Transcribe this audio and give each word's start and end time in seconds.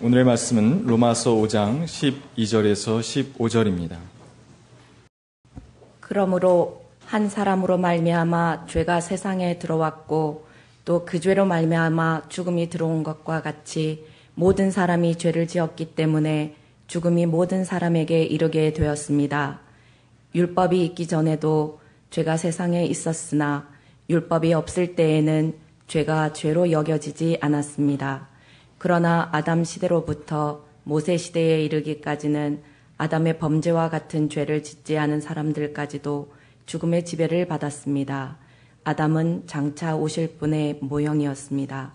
오늘의 0.00 0.22
말씀은 0.22 0.86
로마서 0.86 1.34
5장 1.34 1.82
12절에서 1.82 3.00
15절입니다. 3.36 3.96
그러므로 5.98 6.84
한 7.04 7.28
사람으로 7.28 7.78
말미암아 7.78 8.66
죄가 8.66 9.00
세상에 9.00 9.58
들어왔고 9.58 10.46
또 10.84 11.04
그 11.04 11.18
죄로 11.18 11.46
말미암아 11.46 12.28
죽음이 12.28 12.70
들어온 12.70 13.02
것과 13.02 13.42
같이 13.42 14.06
모든 14.36 14.70
사람이 14.70 15.16
죄를 15.16 15.48
지었기 15.48 15.96
때문에 15.96 16.54
죽음이 16.86 17.26
모든 17.26 17.64
사람에게 17.64 18.22
이르게 18.22 18.72
되었습니다. 18.72 19.58
율법이 20.32 20.84
있기 20.84 21.08
전에도 21.08 21.80
죄가 22.10 22.36
세상에 22.36 22.86
있었으나 22.86 23.68
율법이 24.08 24.54
없을 24.54 24.94
때에는 24.94 25.54
죄가 25.88 26.34
죄로 26.34 26.70
여겨지지 26.70 27.38
않았습니다. 27.40 28.37
그러나 28.78 29.28
아담 29.32 29.64
시대로부터 29.64 30.64
모세 30.84 31.16
시대에 31.16 31.64
이르기까지는 31.64 32.62
아담의 32.96 33.38
범죄와 33.38 33.90
같은 33.90 34.28
죄를 34.28 34.62
짓지 34.62 34.96
않은 34.98 35.20
사람들까지도 35.20 36.32
죽음의 36.66 37.04
지배를 37.04 37.46
받았습니다. 37.46 38.38
아담은 38.84 39.44
장차 39.46 39.96
오실 39.96 40.38
분의 40.38 40.78
모형이었습니다. 40.80 41.92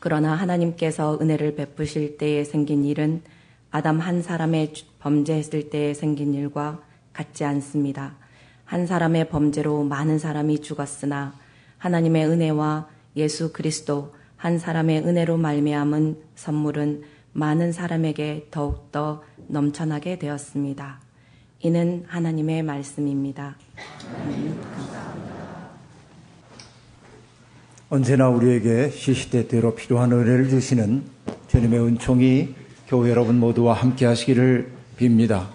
그러나 0.00 0.34
하나님께서 0.34 1.18
은혜를 1.20 1.56
베푸실 1.56 2.18
때에 2.18 2.44
생긴 2.44 2.84
일은 2.84 3.22
아담 3.70 3.98
한 3.98 4.22
사람의 4.22 4.72
범죄했을 5.00 5.70
때에 5.70 5.94
생긴 5.94 6.34
일과 6.34 6.82
같지 7.12 7.44
않습니다. 7.44 8.16
한 8.64 8.86
사람의 8.86 9.28
범죄로 9.28 9.82
많은 9.84 10.18
사람이 10.18 10.62
죽었으나 10.62 11.34
하나님의 11.78 12.26
은혜와 12.26 12.88
예수 13.16 13.52
그리스도 13.52 14.12
한 14.44 14.58
사람의 14.58 15.06
은혜로 15.06 15.38
말미암은 15.38 16.18
선물은 16.34 17.04
많은 17.32 17.72
사람에게 17.72 18.48
더욱더 18.50 19.22
넘쳐나게 19.48 20.18
되었습니다. 20.18 21.00
이는 21.60 22.04
하나님의 22.06 22.62
말씀입니다. 22.62 23.56
언제나 27.88 28.28
우리에게 28.28 28.90
시시때때로 28.90 29.74
필요한 29.76 30.12
은혜를 30.12 30.50
주시는 30.50 31.04
주님의 31.48 31.80
은총이 31.80 32.54
교회 32.88 33.12
여러분 33.12 33.40
모두와 33.40 33.72
함께 33.72 34.04
하시기를 34.04 34.70
빕니다. 34.98 35.46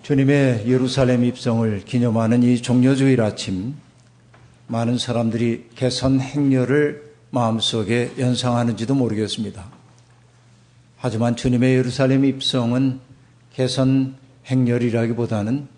주님의 0.00 0.66
예루살렘 0.66 1.24
입성을 1.24 1.84
기념하는 1.84 2.42
이 2.42 2.56
종려주일 2.56 3.20
아침, 3.20 3.74
많은 4.66 4.96
사람들이 4.96 5.66
개선 5.74 6.20
행렬을 6.20 7.05
마음속에 7.36 8.12
연상하는지도 8.18 8.94
모르겠습니다. 8.94 9.66
하지만 10.96 11.36
주님의 11.36 11.76
예루살렘 11.76 12.24
입성은 12.24 12.98
개선 13.52 14.16
행렬이라기보다는 14.46 15.68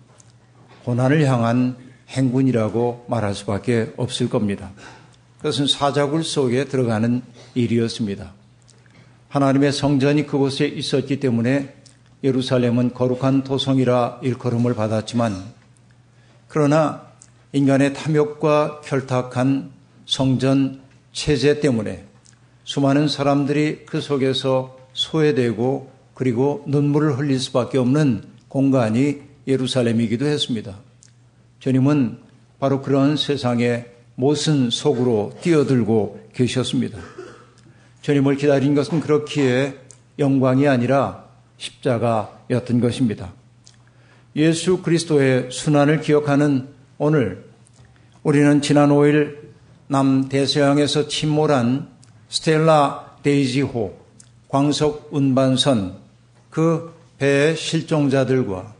고난을 0.85 1.25
향한 1.25 1.75
행군이라고 2.07 3.07
말할 3.09 3.35
수밖에 3.35 3.91
없을 3.97 4.29
겁니다. 4.29 4.71
그것은 5.39 5.67
사자굴 5.67 6.23
속에 6.23 6.63
들어가는 6.63 7.21
일이었습니다. 7.55 8.31
하나님의 9.27 9.73
성전이 9.73 10.27
그곳에 10.27 10.65
있었기 10.65 11.19
때문에 11.19 11.75
예루살렘은 12.23 12.93
거룩한 12.93 13.43
도성이라 13.43 14.19
일컬음을 14.23 14.75
받았지만 14.75 15.35
그러나 16.47 17.03
인간의 17.51 17.93
탐욕과 17.95 18.79
결탁한 18.81 19.71
성전 20.05 20.88
체제 21.19 21.59
때문에 21.59 22.05
수많은 22.63 23.09
사람들이 23.09 23.85
그 23.85 23.99
속에서 23.99 24.77
소외되고 24.93 25.91
그리고 26.13 26.63
눈물을 26.65 27.17
흘릴 27.17 27.41
수밖에 27.41 27.77
없는 27.77 28.23
공간이 28.47 29.19
예루살렘이기도 29.45 30.25
했습니다. 30.25 30.77
주님은 31.59 32.19
바로 32.57 32.81
그런 32.81 33.17
세상의 33.17 33.87
모순 34.15 34.69
속으로 34.69 35.33
뛰어들고 35.41 36.29
계셨습니다. 36.31 36.99
주님을 38.01 38.37
기다린 38.37 38.73
것은 38.73 39.01
그렇기에 39.01 39.75
영광이 40.19 40.69
아니라 40.69 41.25
십자가였던 41.57 42.79
것입니다. 42.79 43.33
예수 44.37 44.81
그리스도의 44.81 45.49
순환을 45.51 45.99
기억하는 45.99 46.69
오늘 46.97 47.43
우리는 48.23 48.61
지난 48.61 48.89
5일 48.89 49.38
남대서양에서 49.89 51.07
침몰한 51.07 51.87
스텔라 52.29 53.17
데이지호 53.23 53.97
광석 54.47 55.09
운반선 55.11 55.97
그 56.51 56.93
배의 57.17 57.57
실종자들과 57.57 58.75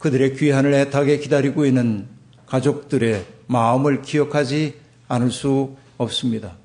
그들의 0.00 0.36
귀환을 0.36 0.74
애타게 0.74 1.18
기다리고 1.18 1.64
있는 1.64 2.06
가족들의 2.46 3.24
마음을 3.46 4.02
기억하지 4.02 4.78
않을 5.06 5.30
수 5.30 5.76
없습니다. 5.96 6.56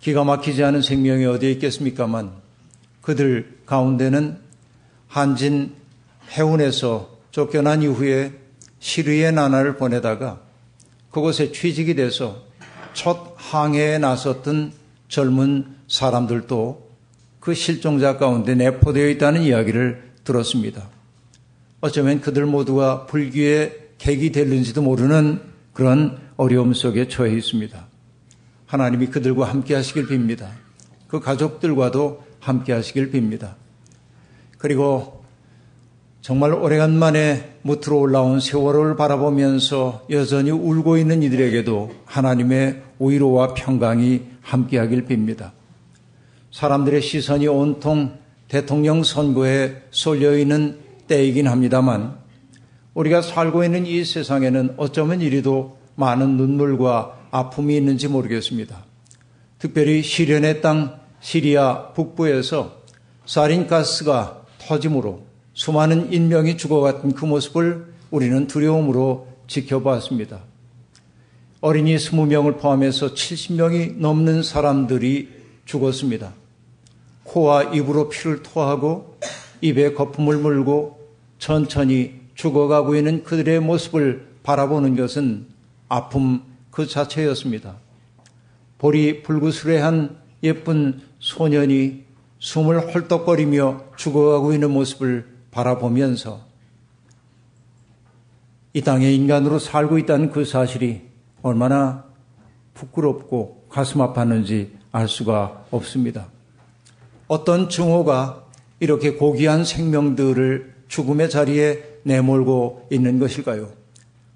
기가 0.00 0.24
막히지 0.24 0.62
않은 0.62 0.82
생명이 0.82 1.24
어디에 1.24 1.52
있겠습니까만 1.52 2.32
그들 3.00 3.60
가운데는 3.64 4.38
한진 5.08 5.74
해운에서 6.30 7.16
쫓겨난 7.30 7.82
이후에 7.82 8.32
시리의 8.78 9.32
나날을 9.32 9.76
보내다가 9.76 10.43
그곳에 11.14 11.52
취직이 11.52 11.94
돼서 11.94 12.42
첫 12.92 13.34
항해에 13.36 13.98
나섰던 13.98 14.72
젊은 15.06 15.76
사람들도 15.86 16.90
그 17.38 17.54
실종자 17.54 18.16
가운데 18.16 18.56
내포되어 18.56 19.08
있다는 19.10 19.42
이야기를 19.42 20.10
들었습니다. 20.24 20.88
어쩌면 21.80 22.20
그들 22.20 22.46
모두가 22.46 23.06
불귀의 23.06 23.90
객이 23.98 24.32
될는지도 24.32 24.82
모르는 24.82 25.40
그런 25.72 26.18
어려움 26.36 26.74
속에 26.74 27.06
처해 27.06 27.32
있습니다. 27.36 27.86
하나님이 28.66 29.06
그들과 29.06 29.48
함께 29.48 29.76
하시길 29.76 30.08
빕니다. 30.08 30.48
그 31.06 31.20
가족들과도 31.20 32.24
함께 32.40 32.72
하시길 32.72 33.12
빕니다. 33.12 33.54
그리고 34.58 35.13
정말 36.24 36.54
오래간만에 36.54 37.58
무트로 37.60 38.00
올라온 38.00 38.40
세월을 38.40 38.96
바라보면서 38.96 40.06
여전히 40.08 40.50
울고 40.50 40.96
있는 40.96 41.22
이들에게도 41.22 41.90
하나님의 42.06 42.82
위로와 42.98 43.52
평강이 43.52 44.22
함께하길 44.40 45.04
빕니다. 45.04 45.50
사람들의 46.50 47.02
시선이 47.02 47.46
온통 47.46 48.16
대통령 48.48 49.02
선거에 49.02 49.82
쏠려 49.90 50.34
있는 50.38 50.78
때이긴 51.08 51.46
합니다만 51.46 52.16
우리가 52.94 53.20
살고 53.20 53.62
있는 53.62 53.84
이 53.84 54.02
세상에는 54.02 54.76
어쩌면 54.78 55.20
이리도 55.20 55.76
많은 55.94 56.38
눈물과 56.38 57.18
아픔이 57.32 57.76
있는지 57.76 58.08
모르겠습니다. 58.08 58.82
특별히 59.58 60.00
시련의 60.00 60.62
땅 60.62 61.00
시리아 61.20 61.92
북부에서 61.92 62.80
사린가스가 63.26 64.46
터짐으로 64.56 65.33
수많은 65.54 66.12
인명이 66.12 66.56
죽어갔던 66.56 67.14
그 67.14 67.24
모습을 67.24 67.86
우리는 68.10 68.46
두려움으로 68.46 69.28
지켜봤습니다. 69.46 70.40
어린이 71.60 71.96
20명을 71.96 72.58
포함해서 72.58 73.14
70명이 73.14 73.98
넘는 73.98 74.42
사람들이 74.42 75.28
죽었습니다. 75.64 76.34
코와 77.22 77.74
입으로 77.74 78.08
피를 78.08 78.42
토하고 78.42 79.16
입에 79.60 79.94
거품을 79.94 80.38
물고 80.38 81.08
천천히 81.38 82.20
죽어가고 82.34 82.96
있는 82.96 83.22
그들의 83.22 83.60
모습을 83.60 84.26
바라보는 84.42 84.96
것은 84.96 85.46
아픔 85.88 86.42
그 86.70 86.86
자체였습니다. 86.86 87.76
볼이 88.78 89.22
불구스레한 89.22 90.18
예쁜 90.42 91.00
소년이 91.20 92.02
숨을 92.40 92.94
헐떡거리며 92.94 93.84
죽어가고 93.96 94.52
있는 94.52 94.70
모습을 94.72 95.33
바라보면서 95.54 96.40
이 98.72 98.82
땅에 98.82 99.12
인간으로 99.12 99.60
살고 99.60 99.98
있다는 99.98 100.30
그 100.30 100.44
사실이 100.44 101.02
얼마나 101.42 102.04
부끄럽고 102.74 103.66
가슴 103.70 104.00
아팠는지 104.00 104.70
알 104.90 105.08
수가 105.08 105.66
없습니다. 105.70 106.26
어떤 107.28 107.68
증오가 107.68 108.44
이렇게 108.80 109.12
고귀한 109.14 109.64
생명들을 109.64 110.74
죽음의 110.88 111.30
자리에 111.30 112.00
내몰고 112.02 112.88
있는 112.90 113.20
것일까요? 113.20 113.70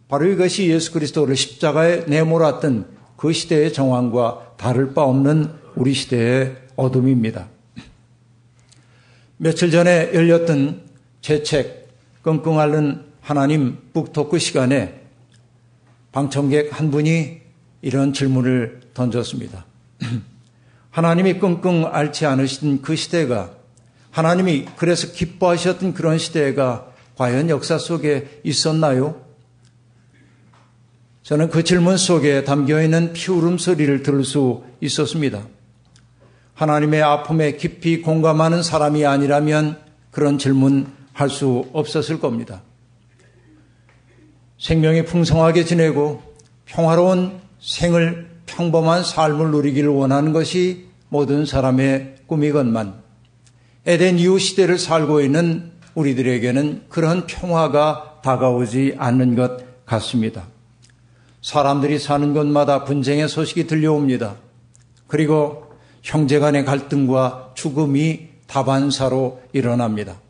바로 0.09 0.26
이것이 0.26 0.69
예수 0.69 0.93
그리스도를 0.93 1.37
십자가에 1.37 2.05
내몰았던 2.06 2.97
그 3.17 3.32
시대의 3.32 3.73
정황과 3.73 4.55
다를 4.56 4.94
바 4.94 5.03
없는 5.03 5.53
우리 5.75 5.93
시대의 5.93 6.56
어둠입니다. 6.76 7.49
며칠 9.37 9.71
전에 9.71 10.14
열렸던 10.14 10.88
제책 11.20 11.88
끙끙 12.23 12.59
앓는 12.59 13.05
하나님 13.20 13.79
북토크 13.93 14.38
시간에 14.38 15.03
방청객 16.12 16.79
한 16.79 16.91
분이 16.91 17.41
이런 17.82 18.12
질문을 18.12 18.81
던졌습니다. 18.94 19.67
하나님이 20.91 21.38
끙끙 21.38 21.87
앓지 21.87 22.26
않으신 22.26 22.82
그 22.82 22.97
시대가 22.97 23.53
하나님이 24.11 24.67
그래서 24.76 25.12
기뻐하셨던 25.12 25.94
그런 25.94 26.19
시대가 26.19 26.93
과연 27.17 27.50
역사 27.50 27.79
속에 27.79 28.41
있었나요? 28.43 29.21
저는 31.23 31.50
그 31.50 31.62
질문 31.62 31.97
속에 31.99 32.44
담겨 32.44 32.82
있는 32.82 33.12
피울음 33.12 33.59
소리를 33.59 34.03
들을 34.03 34.25
수 34.25 34.64
있었습니다. 34.81 35.47
하나님의 36.55 37.03
아픔에 37.03 37.56
깊이 37.56 38.00
공감하는 38.00 38.62
사람이 38.62 39.05
아니라면 39.05 39.79
그런 40.11 40.38
질문 40.38 40.98
할 41.19 41.31
수 41.31 41.69
없었을 41.73 42.20
겁니다. 42.20 42.62
생명이 44.56 45.05
풍성하게 45.05 45.65
지내고 45.65 46.23
평화로운 46.65 47.41
생을 47.61 48.31
평범한 48.47 49.03
삶을 49.03 49.50
누리기를 49.50 49.88
원하는 49.88 50.32
것이 50.32 50.87
모든 51.09 51.44
사람의 51.44 52.15
꿈이건만 52.29 53.03
에덴 53.85 54.20
이후 54.20 54.38
시대를 54.38 54.79
살고 54.79 55.20
있는 55.20 55.73
우리들에게는 55.97 56.85
그런 56.88 57.26
평화가 57.26 58.21
다가오지 58.23 58.94
않는 58.97 59.35
것 59.35 59.87
같습니다. 59.87 60.47
사람들이 61.43 61.99
사는 61.99 62.32
곳마다 62.32 62.85
분쟁의 62.85 63.29
소식이 63.29 63.67
들려옵니다. 63.67 64.37
그리고 65.09 65.73
형제 66.03 66.38
간의 66.38 66.64
갈등과 66.64 67.55
죽음이 67.56 68.29
다반사로 68.47 69.41
일어납니다. 69.53 70.21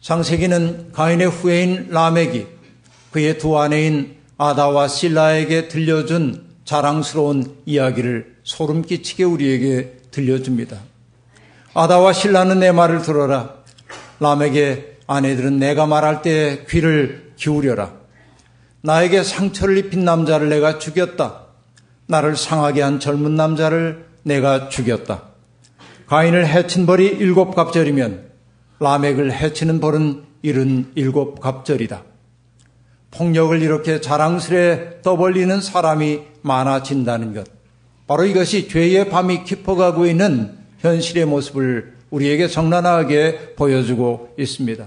장세기는 0.00 0.92
가인의 0.92 1.28
후예인 1.28 1.88
라멕이 1.90 2.46
그의 3.10 3.38
두 3.38 3.58
아내인 3.58 4.16
아다와 4.36 4.88
실라에게 4.88 5.68
들려준 5.68 6.46
자랑스러운 6.64 7.56
이야기를 7.66 8.36
소름 8.44 8.82
끼치게 8.82 9.24
우리에게 9.24 9.96
들려줍니다. 10.10 10.78
아다와 11.74 12.12
신라는 12.12 12.60
내 12.60 12.72
말을 12.72 13.02
들어라. 13.02 13.54
람에게 14.20 14.98
아내들은 15.06 15.58
내가 15.58 15.86
말할 15.86 16.22
때 16.22 16.64
귀를 16.68 17.32
기울여라. 17.36 17.92
나에게 18.82 19.22
상처를 19.24 19.76
입힌 19.78 20.04
남자를 20.04 20.48
내가 20.48 20.78
죽였다. 20.78 21.46
나를 22.06 22.36
상하게 22.36 22.82
한 22.82 23.00
젊은 23.00 23.34
남자를 23.34 24.06
내가 24.22 24.68
죽였다. 24.68 25.22
가인을 26.06 26.46
해친 26.46 26.86
벌이 26.86 27.06
일곱 27.06 27.54
갑절이면 27.54 28.27
라멕을 28.80 29.32
해치는 29.32 29.80
벌은 29.80 30.24
일흔 30.42 30.92
일곱 30.94 31.40
갑절이다. 31.40 32.04
폭력을 33.10 33.60
이렇게 33.60 34.00
자랑스레 34.00 35.02
떠벌리는 35.02 35.60
사람이 35.60 36.20
많아진다는 36.42 37.34
것. 37.34 37.46
바로 38.06 38.24
이것이 38.24 38.68
죄의 38.68 39.10
밤이 39.10 39.44
깊어가고 39.44 40.06
있는 40.06 40.56
현실의 40.78 41.26
모습을 41.26 41.94
우리에게 42.10 42.48
적나라하게 42.48 43.54
보여주고 43.56 44.34
있습니다. 44.38 44.86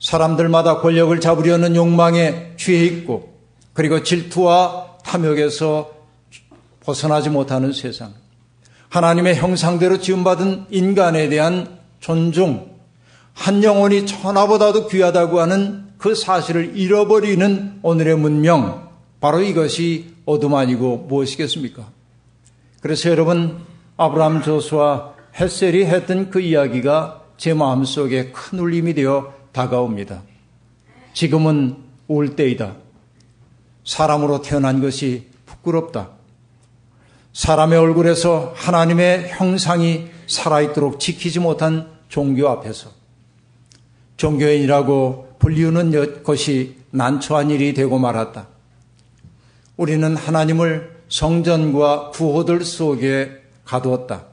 사람들마다 0.00 0.80
권력을 0.80 1.18
잡으려는 1.20 1.74
욕망에 1.74 2.52
취해 2.56 2.84
있고 2.84 3.36
그리고 3.72 4.02
질투와 4.02 4.98
탐욕에서 5.04 5.90
벗어나지 6.80 7.30
못하는 7.30 7.72
세상. 7.72 8.14
하나님의 8.90 9.36
형상대로 9.36 9.98
지음받은 9.98 10.66
인간에 10.70 11.28
대한 11.28 11.77
존중, 12.00 12.70
한 13.34 13.62
영혼이 13.62 14.06
천하보다도 14.06 14.88
귀하다고 14.88 15.40
하는 15.40 15.88
그 15.98 16.14
사실을 16.14 16.76
잃어버리는 16.76 17.80
오늘의 17.82 18.16
문명, 18.16 18.88
바로 19.20 19.40
이것이 19.40 20.14
어둠 20.24 20.54
아니고 20.54 21.06
무엇이겠습니까? 21.08 21.90
그래서 22.80 23.10
여러분, 23.10 23.58
아브라함 23.96 24.42
조수와 24.42 25.14
헬셀이 25.38 25.84
했던 25.84 26.30
그 26.30 26.40
이야기가 26.40 27.22
제 27.36 27.54
마음속에 27.54 28.32
큰 28.32 28.58
울림이 28.58 28.94
되어 28.94 29.34
다가옵니다. 29.52 30.22
지금은 31.14 31.76
올 32.06 32.36
때이다. 32.36 32.76
사람으로 33.84 34.42
태어난 34.42 34.80
것이 34.80 35.26
부끄럽다. 35.46 36.10
사람의 37.32 37.78
얼굴에서 37.78 38.52
하나님의 38.56 39.30
형상이 39.30 40.08
살아있도록 40.28 41.00
지키지 41.00 41.40
못한 41.40 41.90
종교 42.08 42.48
앞에서 42.48 42.90
종교인이라고 44.16 45.36
불리우는 45.38 46.22
것이 46.22 46.76
난처한 46.90 47.50
일이 47.50 47.74
되고 47.74 47.98
말았다. 47.98 48.48
우리는 49.76 50.16
하나님을 50.16 50.98
성전과 51.08 52.10
구호들 52.10 52.64
속에 52.64 53.42
가두었다. 53.64 54.24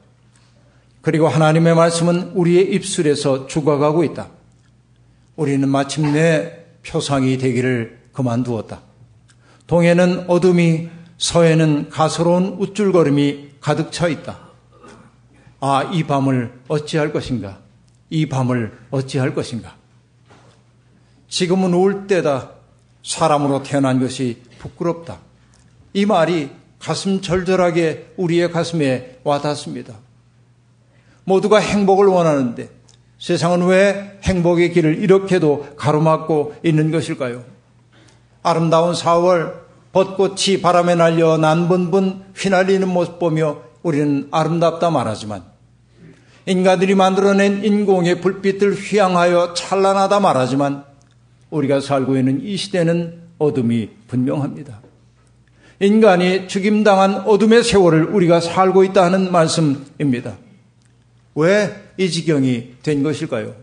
그리고 1.02 1.28
하나님의 1.28 1.74
말씀은 1.74 2.32
우리의 2.34 2.72
입술에서 2.74 3.46
죽어가고 3.46 4.02
있다. 4.04 4.28
우리는 5.36 5.68
마침내 5.68 6.64
표상이 6.84 7.38
되기를 7.38 7.98
그만두었다. 8.12 8.80
동해는 9.66 10.28
어둠이, 10.28 10.88
서해는 11.18 11.90
가소로운 11.90 12.56
우쭐거림이 12.58 13.50
가득 13.60 13.92
차 13.92 14.08
있다. 14.08 14.45
아, 15.60 15.82
이 15.92 16.04
밤을 16.04 16.60
어찌할 16.68 17.12
것인가? 17.12 17.58
이 18.10 18.26
밤을 18.26 18.78
어찌할 18.90 19.34
것인가? 19.34 19.74
지금은 21.28 21.74
올 21.74 22.06
때다. 22.06 22.50
사람으로 23.02 23.62
태어난 23.62 24.00
것이 24.00 24.42
부끄럽다. 24.58 25.18
이 25.92 26.04
말이 26.06 26.50
가슴 26.78 27.20
절절하게 27.20 28.14
우리의 28.16 28.50
가슴에 28.50 29.18
와닿습니다. 29.24 29.94
모두가 31.24 31.58
행복을 31.58 32.06
원하는데 32.06 32.68
세상은 33.18 33.66
왜 33.66 34.18
행복의 34.22 34.72
길을 34.72 35.02
이렇게도 35.02 35.74
가로막고 35.76 36.54
있는 36.64 36.90
것일까요? 36.90 37.44
아름다운 38.42 38.92
4월 38.92 39.66
벚꽃이 39.92 40.60
바람에 40.62 40.94
날려 40.94 41.38
난분분 41.38 42.34
휘날리는 42.36 42.86
모습 42.86 43.18
보며 43.18 43.65
우리는 43.86 44.26
아름답다 44.32 44.90
말하지만 44.90 45.44
인간들이 46.44 46.96
만들어낸 46.96 47.64
인공의 47.64 48.20
불빛을 48.20 48.74
휘황하여 48.74 49.54
찬란하다 49.54 50.18
말하지만 50.18 50.84
우리가 51.50 51.80
살고 51.80 52.16
있는 52.16 52.42
이 52.42 52.56
시대는 52.56 53.20
어둠이 53.38 53.90
분명합니다. 54.08 54.82
인간이 55.78 56.48
죽임당한 56.48 57.20
어둠의 57.26 57.62
세월을 57.62 58.06
우리가 58.06 58.40
살고 58.40 58.82
있다 58.82 59.08
는 59.10 59.30
말씀입니다. 59.30 60.36
왜 61.36 61.86
이 61.98 62.10
지경이 62.10 62.74
된 62.82 63.02
것일까요? 63.02 63.54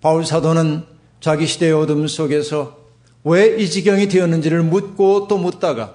바울 0.00 0.24
사도는 0.24 0.82
자기 1.20 1.46
시대의 1.46 1.72
어둠 1.72 2.06
속에서 2.08 2.78
왜 3.22 3.56
이 3.58 3.68
지경이 3.68 4.08
되었는지를 4.08 4.62
묻고 4.62 5.28
또 5.28 5.38
묻다가 5.38 5.94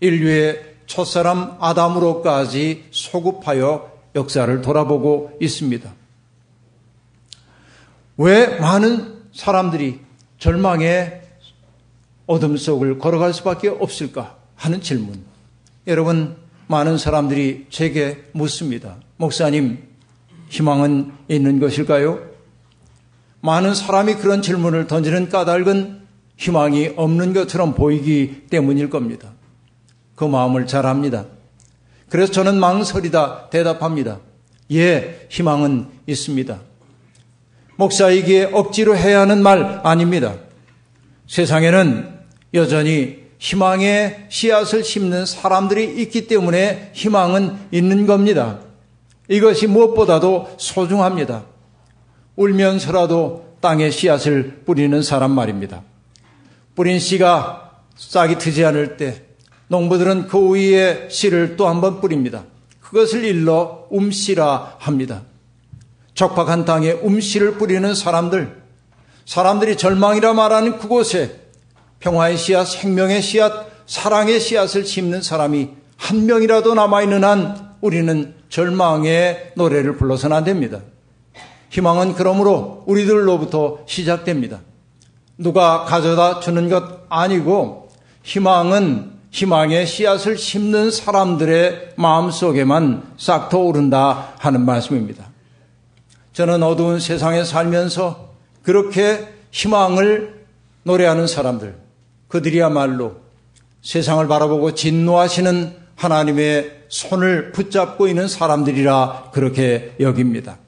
인류의 0.00 0.69
첫사람 0.90 1.56
아담으로까지 1.60 2.86
소급하여 2.90 3.92
역사를 4.16 4.60
돌아보고 4.60 5.38
있습니다. 5.40 5.88
왜 8.16 8.58
많은 8.58 9.20
사람들이 9.32 10.00
절망의 10.38 11.22
어둠 12.26 12.56
속을 12.56 12.98
걸어갈 12.98 13.32
수밖에 13.32 13.68
없을까 13.68 14.36
하는 14.56 14.80
질문. 14.80 15.22
여러분, 15.86 16.36
많은 16.66 16.98
사람들이 16.98 17.66
제게 17.70 18.24
묻습니다. 18.32 18.96
목사님, 19.16 19.78
희망은 20.48 21.12
있는 21.28 21.60
것일까요? 21.60 22.18
많은 23.42 23.76
사람이 23.76 24.16
그런 24.16 24.42
질문을 24.42 24.88
던지는 24.88 25.28
까닭은 25.28 26.00
희망이 26.36 26.94
없는 26.96 27.32
것처럼 27.32 27.74
보이기 27.76 28.46
때문일 28.50 28.90
겁니다. 28.90 29.34
그 30.20 30.26
마음을 30.26 30.66
잘 30.66 30.84
압니다. 30.84 31.24
그래서 32.10 32.30
저는 32.30 32.60
망설이다 32.60 33.48
대답합니다. 33.48 34.20
예, 34.70 35.26
희망은 35.30 35.86
있습니다. 36.06 36.60
목사에게 37.76 38.50
억지로 38.52 38.94
해야 38.98 39.22
하는 39.22 39.42
말 39.42 39.80
아닙니다. 39.82 40.34
세상에는 41.26 42.18
여전히 42.52 43.16
희망의 43.38 44.26
씨앗을 44.28 44.84
심는 44.84 45.24
사람들이 45.24 46.02
있기 46.02 46.26
때문에 46.26 46.90
희망은 46.92 47.56
있는 47.70 48.04
겁니다. 48.04 48.58
이것이 49.26 49.68
무엇보다도 49.68 50.54
소중합니다. 50.58 51.44
울면서라도 52.36 53.56
땅에 53.62 53.88
씨앗을 53.88 54.64
뿌리는 54.66 55.00
사람 55.00 55.30
말입니다. 55.30 55.82
뿌린 56.74 56.98
씨가 56.98 57.84
싹이 57.96 58.36
트지 58.36 58.66
않을 58.66 58.98
때 58.98 59.29
농부들은 59.70 60.26
그 60.26 60.50
위에 60.50 61.08
씨를 61.08 61.56
또 61.56 61.66
한 61.68 61.80
번 61.80 62.00
뿌립니다. 62.00 62.44
그것을 62.80 63.24
일러 63.24 63.86
움씨라 63.90 64.76
합니다. 64.78 65.22
적박한 66.14 66.64
땅에 66.64 66.90
움씨를 66.90 67.54
뿌리는 67.54 67.94
사람들, 67.94 68.60
사람들이 69.26 69.76
절망이라 69.76 70.32
말하는 70.34 70.78
그곳에 70.78 71.40
평화의 72.00 72.36
씨앗, 72.36 72.66
생명의 72.66 73.22
씨앗, 73.22 73.68
사랑의 73.86 74.40
씨앗을 74.40 74.84
심는 74.84 75.22
사람이 75.22 75.68
한 75.96 76.26
명이라도 76.26 76.74
남아있는 76.74 77.22
한 77.22 77.70
우리는 77.80 78.34
절망의 78.48 79.52
노래를 79.54 79.96
불러서는 79.96 80.36
안 80.36 80.44
됩니다. 80.44 80.80
희망은 81.70 82.14
그러므로 82.14 82.82
우리들로부터 82.86 83.84
시작됩니다. 83.86 84.60
누가 85.38 85.84
가져다 85.84 86.40
주는 86.40 86.68
것 86.68 87.06
아니고 87.08 87.88
희망은 88.24 89.19
희망의 89.30 89.86
씨앗을 89.86 90.36
심는 90.36 90.90
사람들의 90.90 91.92
마음속에만 91.96 93.14
싹터 93.16 93.58
오른다 93.58 94.32
하는 94.38 94.64
말씀입니다. 94.64 95.30
저는 96.32 96.62
어두운 96.62 97.00
세상에 97.00 97.44
살면서 97.44 98.30
그렇게 98.62 99.28
희망을 99.50 100.44
노래하는 100.82 101.26
사람들, 101.26 101.76
그들이야말로 102.28 103.16
세상을 103.82 104.26
바라보고 104.26 104.74
진노하시는 104.74 105.76
하나님의 105.96 106.84
손을 106.88 107.52
붙잡고 107.52 108.08
있는 108.08 108.26
사람들이라 108.26 109.30
그렇게 109.32 109.94
여깁니다. 110.00 110.58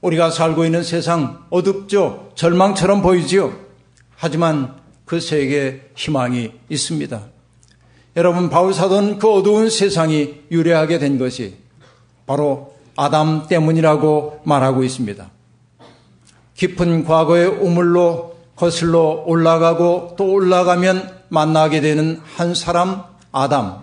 우리가 0.00 0.30
살고 0.30 0.64
있는 0.64 0.82
세상 0.82 1.44
어둡죠? 1.50 2.32
절망처럼 2.34 3.02
보이지요? 3.02 3.56
하지만 4.16 4.76
그 5.04 5.20
세계에 5.20 5.80
희망이 5.96 6.52
있습니다. 6.68 7.31
여러분, 8.14 8.50
바울사도는 8.50 9.18
그 9.18 9.30
어두운 9.30 9.70
세상이 9.70 10.42
유래하게 10.50 10.98
된 10.98 11.18
것이 11.18 11.56
바로 12.26 12.74
아담 12.94 13.46
때문이라고 13.48 14.42
말하고 14.44 14.84
있습니다. 14.84 15.30
깊은 16.54 17.04
과거의 17.04 17.46
우물로 17.46 18.36
거슬러 18.54 19.24
올라가고 19.26 20.14
또 20.18 20.30
올라가면 20.30 21.22
만나게 21.30 21.80
되는 21.80 22.20
한 22.36 22.54
사람, 22.54 23.02
아담. 23.32 23.78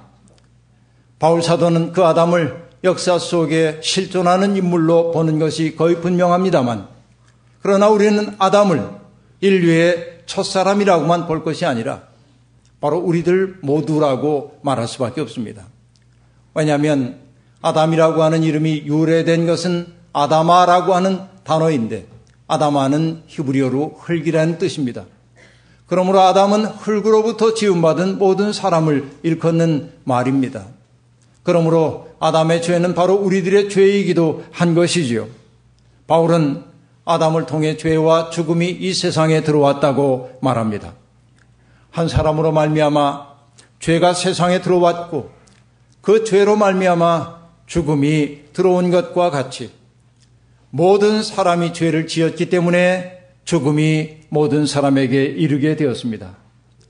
바울사도는 1.18 1.92
그 1.94 2.06
아담을 2.06 2.70
역사 2.84 3.18
속에 3.18 3.80
실존하는 3.82 4.56
인물로 4.56 5.12
보는 5.12 5.40
것이 5.40 5.76
거의 5.76 6.00
분명합니다만, 6.02 6.88
그러나 7.62 7.90
우리는 7.90 8.36
아담을 8.38 8.90
인류의 9.42 10.22
첫사람이라고만 10.28 11.26
볼 11.26 11.44
것이 11.44 11.66
아니라 11.66 12.09
바로 12.82 12.98
우리들 12.98 13.58
모두라고 13.62 14.60
말할 14.62 14.88
수밖에 14.88 15.22
없습니다. 15.22 15.66
왜냐하면 16.54 17.20
아담이라고 17.62 18.24
하는 18.24 18.44
이름이 18.44 18.84
유래된 18.86 19.46
것은 19.46 19.88
아다마라고 20.14 20.94
하는 20.94 21.20
단어인데 21.44 22.08
아다마는 22.48 23.24
히브리어로 23.28 24.00
흙이라는 24.00 24.58
뜻입니다. 24.58 25.06
그러므로 25.86 26.22
아담은 26.22 26.66
흙으로부터 26.66 27.54
지음받은 27.54 28.20
모든 28.20 28.54
사람을 28.54 29.10
일컫는 29.24 29.92
말입니다. 30.04 30.66
그러므로 31.44 32.10
아담의 32.20 32.62
죄는 32.62 32.94
바로 32.94 33.16
우리들의 33.16 33.70
죄이기도 33.70 34.44
한 34.52 34.76
것이지요. 34.76 35.28
바울은 36.08 36.64
아담을 37.06 37.46
통해 37.46 37.76
죄와 37.76 38.30
죽음이 38.30 38.70
이 38.70 38.94
세상에 38.94 39.42
들어왔다고 39.42 40.38
말합니다. 40.42 40.94
한 41.92 42.08
사람으로 42.08 42.52
말미암아 42.52 43.28
죄가 43.80 44.14
세상에 44.14 44.62
들어왔고 44.62 45.32
그 46.02 46.24
죄로 46.24 46.56
말미암아 46.56 47.40
죽음이 47.66 48.40
들어온 48.54 48.92
것과 48.92 49.30
같이 49.30 49.72
모든 50.70 51.24
사람이 51.24 51.74
죄를 51.74 52.08
지었기 52.08 52.50
때문에 52.50 53.20
죽음이 53.44 54.18
모든 54.30 54.66
사람에게 54.66 55.24
이르게 55.24 55.76
되었습니다. 55.76 56.38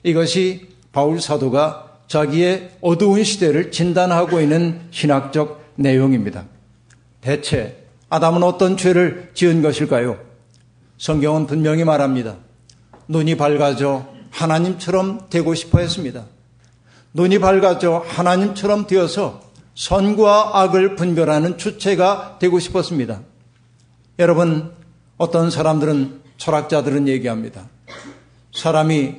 이것이 0.03 0.67
바울 0.91 1.21
사도가 1.21 1.99
자기의 2.07 2.71
어두운 2.81 3.23
시대를 3.23 3.71
진단하고 3.71 4.41
있는 4.41 4.81
신학적 4.91 5.63
내용입니다. 5.75 6.45
대체 7.21 7.85
아담은 8.09 8.43
어떤 8.43 8.75
죄를 8.75 9.31
지은 9.33 9.61
것일까요? 9.61 10.19
성경은 10.97 11.45
분명히 11.45 11.83
말합니다. 11.83 12.37
눈이 13.07 13.37
밝아져 13.37 14.18
하나님처럼 14.31 15.27
되고 15.29 15.53
싶어 15.55 15.79
했습니다. 15.79 16.25
눈이 17.13 17.39
밝아져 17.39 18.03
하나님처럼 18.07 18.87
되어서 18.87 19.41
선과 19.75 20.59
악을 20.61 20.95
분별하는 20.95 21.57
주체가 21.57 22.37
되고 22.39 22.59
싶었습니다. 22.59 23.21
여러분, 24.19 24.71
어떤 25.17 25.49
사람들은, 25.49 26.21
철학자들은 26.37 27.07
얘기합니다. 27.07 27.67
사람이 28.53 29.15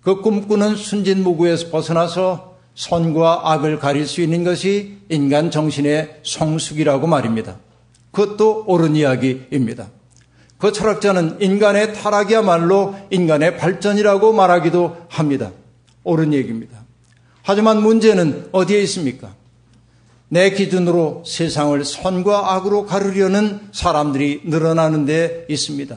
그 0.00 0.20
꿈꾸는 0.20 0.76
순진무구에서 0.76 1.70
벗어나서 1.70 2.56
선과 2.76 3.52
악을 3.52 3.78
가릴 3.78 4.06
수 4.06 4.20
있는 4.20 4.44
것이 4.44 4.98
인간 5.08 5.50
정신의 5.50 6.20
성숙이라고 6.22 7.06
말입니다. 7.06 7.56
그것도 8.12 8.64
옳은 8.66 8.94
이야기입니다. 8.96 9.88
그 10.58 10.72
철학자는 10.72 11.40
인간의 11.40 11.94
타락이야말로 11.94 12.94
인간의 13.10 13.58
발전이라고 13.58 14.32
말하기도 14.32 14.96
합니다. 15.08 15.52
옳은 16.04 16.32
얘기입니다. 16.32 16.78
하지만 17.42 17.82
문제는 17.82 18.48
어디에 18.52 18.80
있습니까? 18.82 19.34
내 20.28 20.50
기준으로 20.50 21.22
세상을 21.24 21.84
선과 21.84 22.54
악으로 22.54 22.86
가르려는 22.86 23.60
사람들이 23.72 24.42
늘어나는 24.44 25.04
데 25.04 25.46
있습니다. 25.48 25.96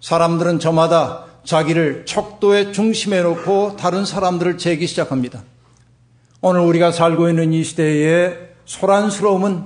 사람들은 0.00 0.60
저마다 0.60 1.24
자기를 1.44 2.04
척도의 2.06 2.72
중심에 2.72 3.22
놓고 3.22 3.76
다른 3.76 4.04
사람들을 4.04 4.58
재기 4.58 4.86
시작합니다. 4.86 5.42
오늘 6.40 6.60
우리가 6.60 6.92
살고 6.92 7.28
있는 7.28 7.52
이 7.52 7.64
시대의 7.64 8.50
소란스러움은 8.66 9.64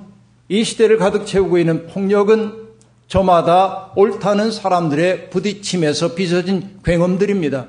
이 0.49 0.65
시대를 0.65 0.97
가득 0.97 1.27
채우고 1.27 1.59
있는 1.59 1.89
폭력은 1.89 2.68
저마다 3.09 3.91
옳다는 3.97 4.53
사람들의 4.53 5.31
부딪힘에서 5.31 6.15
빚어진 6.15 6.79
굉음들입니다. 6.85 7.67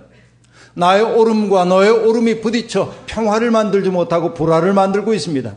나의 0.73 1.01
옳음과 1.01 1.65
너의 1.65 1.89
옳음이 1.89 2.41
부딪혀 2.41 2.93
평화를 3.07 3.49
만들지 3.49 3.89
못하고 3.89 4.33
불화를 4.33 4.73
만들고 4.73 5.13
있습니다. 5.13 5.55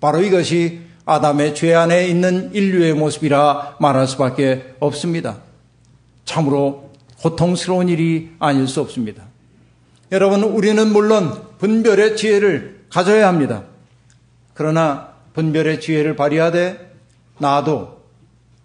바로 0.00 0.20
이것이 0.22 0.80
아담의 1.04 1.54
죄 1.54 1.72
안에 1.72 2.08
있는 2.08 2.50
인류의 2.52 2.94
모습이라 2.94 3.76
말할 3.80 4.08
수밖에 4.08 4.74
없습니다. 4.80 5.38
참으로 6.24 6.90
고통스러운 7.22 7.88
일이 7.88 8.30
아닐 8.40 8.66
수 8.66 8.80
없습니다. 8.80 9.22
여러분, 10.12 10.42
우리는 10.42 10.92
물론 10.92 11.32
분별의 11.58 12.16
지혜를 12.16 12.86
가져야 12.90 13.28
합니다. 13.28 13.64
그러나 14.54 15.10
분별의 15.34 15.80
지혜를 15.80 16.16
발휘하되 16.16 16.92
나도 17.38 17.95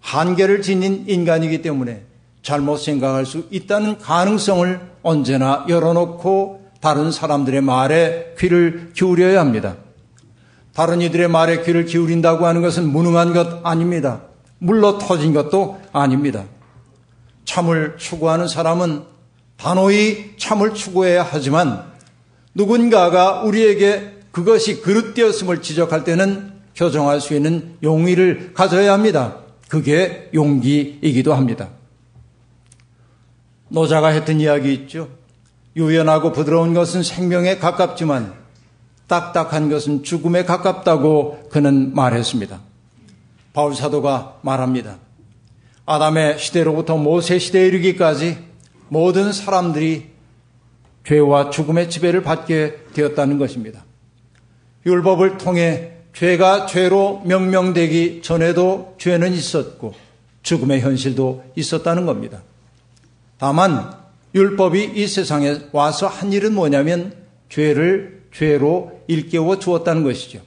한계를 0.02 0.62
지닌 0.62 1.06
인간이기 1.08 1.62
때문에 1.62 2.04
잘못 2.44 2.78
생각할 2.78 3.26
수 3.26 3.46
있다는 3.52 4.00
가능성을 4.00 4.80
언제나 5.04 5.66
열어놓고 5.70 6.62
다른 6.82 7.12
사람들의 7.12 7.62
말에 7.62 8.36
귀를 8.40 8.92
기울여야 8.94 9.40
합니다. 9.40 9.78
다른 10.74 11.02
이들의 11.02 11.28
말에 11.28 11.64
귀를 11.64 11.86
기울인다고 11.86 12.46
하는 12.46 12.62
것은 12.62 12.90
무능한 12.90 13.34
것 13.34 13.66
아닙니다. 13.66 14.24
물러 14.58 14.98
터진 14.98 15.34
것도 15.34 15.80
아닙니다. 15.92 16.46
참을 17.46 17.98
추구하는 17.98 18.48
사람은 18.48 19.04
단호히 19.58 20.34
참을 20.38 20.74
추구해야 20.74 21.28
하지만 21.30 21.84
누군가가 22.56 23.42
우리에게 23.42 24.20
그것이 24.32 24.82
그릇되었음을 24.82 25.62
지적할 25.62 26.04
때는 26.04 26.54
교정할 26.76 27.20
수 27.22 27.36
있는 27.36 27.76
용의를 27.84 28.54
가져야 28.54 28.94
합니다. 28.94 29.41
그게 29.72 30.30
용기이기도 30.34 31.34
합니다. 31.34 31.70
노자가 33.70 34.10
했던 34.10 34.42
이야기 34.42 34.74
있죠. 34.74 35.08
유연하고 35.78 36.34
부드러운 36.34 36.74
것은 36.74 37.04
생명에 37.04 37.56
가깝지만 37.56 38.34
딱딱한 39.08 39.70
것은 39.70 40.04
죽음에 40.04 40.44
가깝다고 40.44 41.48
그는 41.50 41.96
말했습니다. 41.96 42.60
바울 43.54 43.74
사도가 43.74 44.40
말합니다. 44.42 44.98
아담의 45.86 46.38
시대로부터 46.38 46.98
모세 46.98 47.40
시대에 47.40 47.68
이르기까지 47.68 48.40
모든 48.90 49.32
사람들이 49.32 50.10
죄와 51.08 51.50
죽음의 51.50 51.90
지배를 51.90 52.24
받게 52.24 52.88
되었다는 52.94 53.38
것입니다. 53.38 53.86
율법을 54.86 55.38
통해 55.38 55.94
죄가 56.14 56.66
죄로 56.66 57.22
명명되기 57.26 58.22
전에도 58.24 58.96
죄는 58.98 59.34
있었고 59.34 59.94
죽음의 60.44 60.82
현실도 60.82 61.44
있었다는 61.56 62.06
겁니다. 62.06 62.44
다만 63.38 63.94
율법이 64.34 64.92
이 64.96 65.08
세상에 65.08 65.62
와서 65.72 66.08
한 66.08 66.32
일은 66.32 66.54
뭐냐면 66.54 67.14
죄를 67.50 68.24
죄로 68.34 69.02
일깨워 69.08 69.60
주었다는 69.60 70.04
것이죠. 70.04 70.42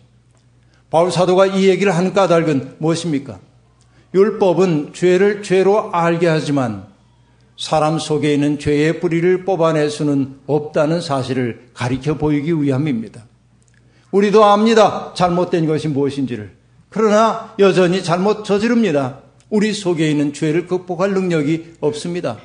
바울 0.91 1.11
사도가 1.11 1.47
이 1.47 1.69
얘기를 1.69 1.95
한 1.95 2.13
까닭은 2.13 2.77
무엇입니까? 2.79 3.41
율법은 4.15 4.93
죄를 4.95 5.43
죄로 5.43 5.93
알게 5.93 6.29
하지만 6.29 6.87
사람 7.59 7.99
속에 7.99 8.33
있는 8.33 8.59
죄의 8.59 9.01
뿌리를 9.01 9.45
뽑아낼 9.45 9.91
수는 9.91 10.37
없다는 10.47 11.01
사실을 11.01 11.69
가리켜 11.75 12.17
보이기 12.17 12.53
위함입니다. 12.53 13.25
우리도 14.15 14.45
압니다. 14.45 15.13
잘못된 15.15 15.67
것이 15.67 15.89
무엇인지를. 15.89 16.53
그러나 16.89 17.53
여전히 17.59 18.05
잘못 18.05 18.45
저지릅니다. 18.45 19.19
우리 19.51 19.73
속에 19.73 20.09
있는 20.09 20.33
죄를 20.33 20.69
극복할 20.69 21.11
능력이 21.11 21.75
없습니다. 21.81 22.39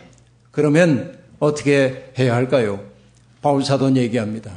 그러면 0.50 1.16
어떻게 1.38 2.12
해야 2.18 2.34
할까요? 2.34 2.80
바울사돈 3.44 3.98
얘기합니다. 3.98 4.52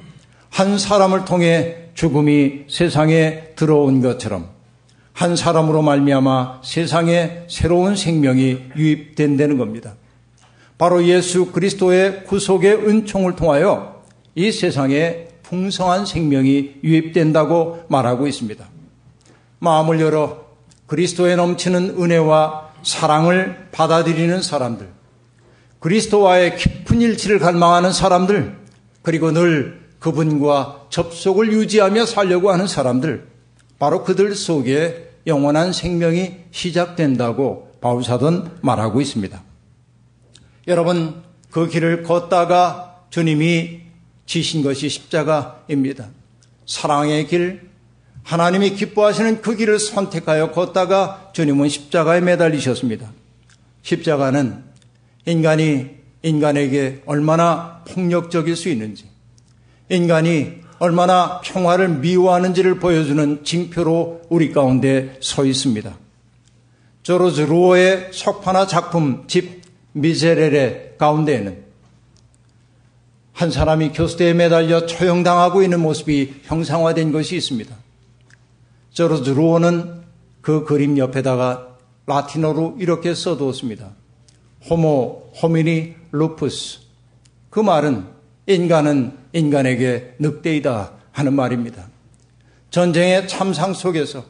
한 0.48 0.78
사람을 0.78 1.26
통해 1.26 1.88
죽음이 1.92 2.64
세상에 2.70 3.48
들어온 3.56 4.00
것처럼 4.00 4.48
한 5.12 5.36
사람으로 5.36 5.82
말미암아 5.82 6.62
세상에 6.64 7.42
새로운 7.46 7.94
생명이 7.94 8.58
유입된다는 8.74 9.58
겁니다. 9.58 9.96
바로 10.78 11.04
예수 11.04 11.52
그리스도의 11.52 12.24
구속의 12.24 12.88
은총을 12.88 13.36
통하여 13.36 14.02
이 14.34 14.50
세상에 14.50 15.31
풍성한 15.52 16.06
생명이 16.06 16.76
유입된다고 16.82 17.84
말하고 17.88 18.26
있습니다. 18.26 18.66
마음을 19.58 20.00
열어 20.00 20.46
그리스도에 20.86 21.36
넘치는 21.36 22.02
은혜와 22.02 22.70
사랑을 22.82 23.68
받아들이는 23.70 24.40
사람들, 24.40 24.88
그리스도와의 25.78 26.56
깊은 26.56 27.02
일치를 27.02 27.38
갈망하는 27.38 27.92
사람들, 27.92 28.56
그리고 29.02 29.30
늘 29.30 29.82
그분과 29.98 30.86
접속을 30.88 31.52
유지하며 31.52 32.06
살려고 32.06 32.50
하는 32.50 32.66
사람들, 32.66 33.28
바로 33.78 34.04
그들 34.04 34.34
속에 34.34 35.10
영원한 35.26 35.74
생명이 35.74 36.36
시작된다고 36.50 37.72
바울사돈 37.82 38.58
말하고 38.62 39.02
있습니다. 39.02 39.42
여러분, 40.68 41.22
그 41.50 41.68
길을 41.68 42.04
걷다가 42.04 43.02
주님이 43.10 43.81
지신 44.32 44.62
것이 44.62 44.88
십자가입니다. 44.88 46.08
사랑의 46.64 47.26
길, 47.26 47.68
하나님이 48.22 48.70
기뻐하시는 48.76 49.42
그 49.42 49.56
길을 49.56 49.78
선택하여 49.78 50.52
걷다가 50.52 51.32
주님은 51.34 51.68
십자가에 51.68 52.22
매달리셨습니다. 52.22 53.12
십자가는 53.82 54.64
인간이 55.26 55.90
인간에게 56.22 57.02
얼마나 57.04 57.82
폭력적일 57.88 58.56
수 58.56 58.70
있는지, 58.70 59.04
인간이 59.90 60.62
얼마나 60.78 61.42
평화를 61.42 61.90
미워하는지를 61.98 62.78
보여주는 62.78 63.44
징표로 63.44 64.22
우리 64.30 64.50
가운데 64.50 65.14
서 65.20 65.44
있습니다. 65.44 65.94
조르즈 67.02 67.42
루어의 67.42 68.12
석파나 68.14 68.66
작품 68.66 69.24
집 69.26 69.60
미제렐의 69.92 70.94
가운데에는 70.96 71.71
한 73.32 73.50
사람이 73.50 73.92
교수대에 73.92 74.34
매달려 74.34 74.86
처형당하고 74.86 75.62
있는 75.62 75.80
모습이 75.80 76.34
형상화된 76.44 77.12
것이 77.12 77.36
있습니다. 77.36 77.74
저로즈 78.92 79.30
루어는 79.30 80.02
그 80.40 80.64
그림 80.64 80.98
옆에다가 80.98 81.68
라틴어로 82.06 82.76
이렇게 82.78 83.14
써두었습니다. 83.14 83.90
호모 84.68 85.32
호미니 85.42 85.94
루푸스. 86.12 86.80
그 87.48 87.60
말은 87.60 88.04
인간은 88.46 89.12
인간에게 89.32 90.14
늑대이다 90.18 90.92
하는 91.12 91.34
말입니다. 91.34 91.88
전쟁의 92.70 93.28
참상 93.28 93.74
속에서 93.74 94.24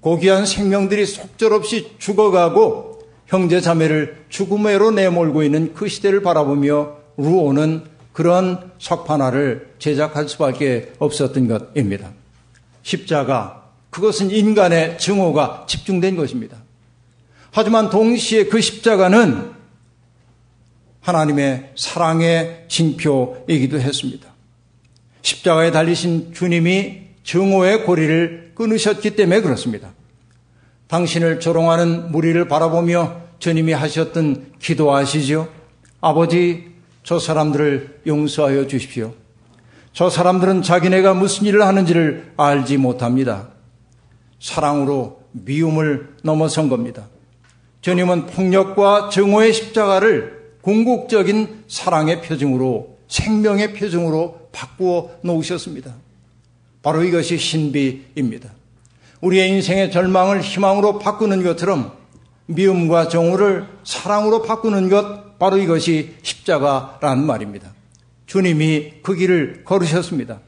고귀한 0.00 0.46
생명들이 0.46 1.06
속절없이 1.06 1.96
죽어가고 1.98 3.00
형제 3.26 3.60
자매를 3.60 4.24
죽음으로 4.28 4.90
내몰고 4.92 5.42
있는 5.42 5.74
그 5.74 5.88
시대를 5.88 6.22
바라보며 6.22 6.96
루오는 7.16 7.84
그런 8.12 8.72
석판화를 8.78 9.74
제작할 9.78 10.28
수밖에 10.28 10.92
없었던 10.98 11.48
것입니다. 11.48 12.10
십자가, 12.82 13.70
그것은 13.90 14.30
인간의 14.30 14.98
증오가 14.98 15.64
집중된 15.68 16.16
것입니다. 16.16 16.56
하지만 17.52 17.90
동시에 17.90 18.44
그 18.46 18.60
십자가는 18.60 19.52
하나님의 21.00 21.72
사랑의 21.76 22.64
징표이기도 22.68 23.80
했습니다. 23.80 24.28
십자가에 25.22 25.70
달리신 25.70 26.32
주님이 26.32 27.02
증오의 27.24 27.84
고리를 27.84 28.52
끊으셨기 28.54 29.16
때문에 29.16 29.40
그렇습니다. 29.40 29.92
당신을 30.88 31.40
조롱하는 31.40 32.10
무리를 32.10 32.46
바라보며 32.48 33.20
주님이 33.38 33.72
하셨던 33.72 34.54
기도하시죠. 34.58 35.48
아버지, 36.00 36.70
저 37.02 37.18
사람들을 37.18 38.02
용서하여 38.06 38.66
주십시오. 38.66 39.14
저 39.92 40.08
사람들은 40.08 40.62
자기네가 40.62 41.14
무슨 41.14 41.46
일을 41.46 41.66
하는지를 41.66 42.32
알지 42.36 42.76
못합니다. 42.76 43.48
사랑으로 44.38 45.20
미움을 45.32 46.14
넘어선 46.22 46.68
겁니다. 46.68 47.08
주님은 47.80 48.26
폭력과 48.26 49.08
증오의 49.10 49.52
십자가를 49.52 50.54
궁극적인 50.62 51.64
사랑의 51.68 52.22
표징으로 52.22 52.98
생명의 53.08 53.74
표징으로 53.74 54.48
바꾸어 54.52 55.10
놓으셨습니다. 55.22 55.94
바로 56.82 57.02
이것이 57.02 57.38
신비입니다. 57.38 58.50
우리의 59.20 59.50
인생의 59.50 59.90
절망을 59.90 60.40
희망으로 60.40 60.98
바꾸는 60.98 61.42
것처럼 61.42 61.92
미움과 62.46 63.08
정오를 63.08 63.66
사랑으로 63.84 64.42
바꾸는 64.42 64.88
것 64.88 65.29
바로 65.40 65.56
이것이 65.56 66.16
십자가라는 66.22 67.24
말입니다. 67.24 67.72
주님이 68.26 69.00
그 69.02 69.14
길을 69.14 69.64
걸으셨습니다. 69.64 70.40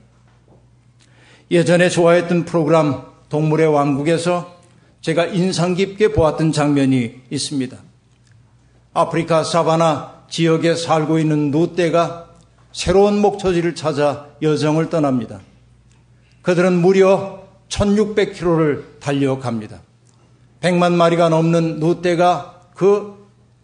예전에 1.51 1.89
좋아했던 1.89 2.45
프로그램 2.45 3.01
동물의 3.31 3.69
왕국에서 3.69 4.61
제가 5.01 5.25
인상 5.27 5.75
깊게 5.75 6.13
보았던 6.13 6.53
장면이 6.53 7.23
있습니다. 7.31 7.77
아프리카 8.93 9.43
사바나 9.43 10.25
지역에 10.29 10.75
살고 10.75 11.19
있는 11.19 11.51
누떼가 11.51 12.29
새로운 12.73 13.19
목초지를 13.19 13.75
찾아 13.75 14.27
여정을 14.43 14.91
떠납니다. 14.91 15.41
그들은 16.43 16.75
무려 16.75 17.49
1600km를 17.71 19.01
달려갑니다. 19.01 19.81
100만 20.61 20.93
마리가 20.93 21.31
넘는 21.31 21.81
누떼가 21.81 22.61
그 22.75 23.22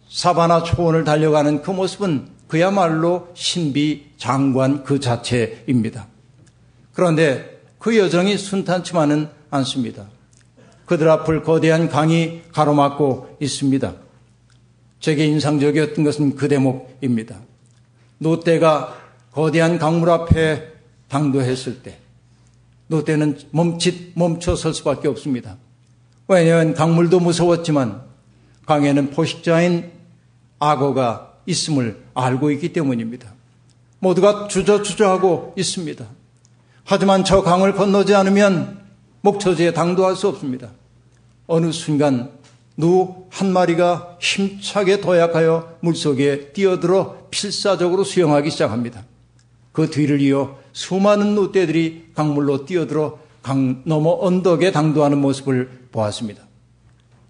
사바나 0.09 0.63
초원을 0.63 1.03
달려가는 1.03 1.61
그 1.61 1.71
모습은 1.71 2.27
그야말로 2.47 3.29
신비 3.35 4.07
장관 4.17 4.83
그 4.83 4.99
자체입니다. 4.99 6.07
그런데 6.93 7.61
그 7.77 7.97
여정이 7.97 8.37
순탄치만은 8.37 9.29
않습니다. 9.51 10.07
그들 10.85 11.07
앞을 11.09 11.43
거대한 11.43 11.87
강이 11.87 12.41
가로막고 12.51 13.37
있습니다. 13.39 13.93
제게 14.99 15.25
인상적이었던 15.27 16.03
것은 16.03 16.35
그 16.35 16.47
대목입니다. 16.47 17.37
노때가 18.17 18.97
거대한 19.31 19.77
강물 19.77 20.09
앞에 20.09 20.73
당도했을 21.07 21.83
때 21.83 21.99
노때는 22.87 23.37
멈칫 23.51 24.13
멈춰 24.15 24.55
설 24.55 24.73
수밖에 24.73 25.07
없습니다. 25.07 25.57
왜냐하면 26.27 26.73
강물도 26.73 27.19
무서웠지만 27.19 28.01
강에는 28.65 29.11
포식자인 29.11 29.98
악어가 30.59 31.33
있음을 31.45 32.03
알고 32.13 32.51
있기 32.51 32.73
때문입니다. 32.73 33.33
모두가 33.99 34.47
주저주저하고 34.47 35.53
있습니다. 35.57 36.05
하지만 36.83 37.23
저 37.23 37.41
강을 37.41 37.73
건너지 37.73 38.15
않으면 38.15 38.79
목초지에 39.21 39.73
당도할 39.73 40.15
수 40.15 40.27
없습니다. 40.27 40.71
어느 41.47 41.71
순간 41.71 42.31
누 42.77 43.19
한 43.31 43.53
마리가 43.53 44.17
힘차게 44.19 45.01
도약하여 45.01 45.77
물속에 45.81 46.51
뛰어들어 46.51 47.27
필사적으로 47.29 48.03
수영하기 48.03 48.49
시작합니다. 48.49 49.05
그 49.71 49.89
뒤를 49.89 50.19
이어 50.21 50.57
수많은 50.73 51.35
누떼들이 51.35 52.11
강물로 52.15 52.65
뛰어들어 52.65 53.19
강 53.41 53.81
너머 53.85 54.17
언덕에 54.19 54.71
당도하는 54.71 55.19
모습을 55.19 55.87
보았습니다. 55.91 56.43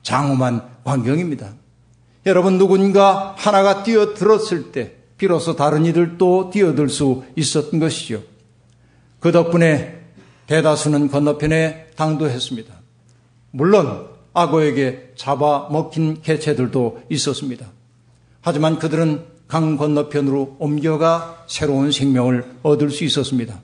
장엄한 0.01 0.67
광경입니다. 0.83 1.53
여러분 2.25 2.57
누군가 2.57 3.33
하나가 3.37 3.83
뛰어들었을 3.83 4.71
때 4.71 4.95
비로소 5.17 5.55
다른 5.55 5.85
이들도 5.85 6.49
뛰어들 6.51 6.89
수 6.89 7.23
있었던 7.35 7.79
것이죠. 7.79 8.23
그 9.19 9.31
덕분에 9.31 9.99
대다수는 10.47 11.09
건너편에 11.09 11.87
당도했습니다. 11.95 12.73
물론 13.51 14.07
악어에게 14.33 15.13
잡아먹힌 15.15 16.21
개체들도 16.21 17.03
있었습니다. 17.09 17.67
하지만 18.41 18.79
그들은 18.79 19.25
강 19.47 19.77
건너편으로 19.77 20.57
옮겨가 20.59 21.45
새로운 21.47 21.91
생명을 21.91 22.45
얻을 22.63 22.91
수 22.91 23.03
있었습니다. 23.03 23.59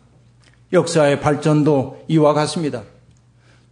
역사의 0.73 1.21
발전도 1.21 2.05
이와 2.07 2.33
같습니다. 2.33 2.83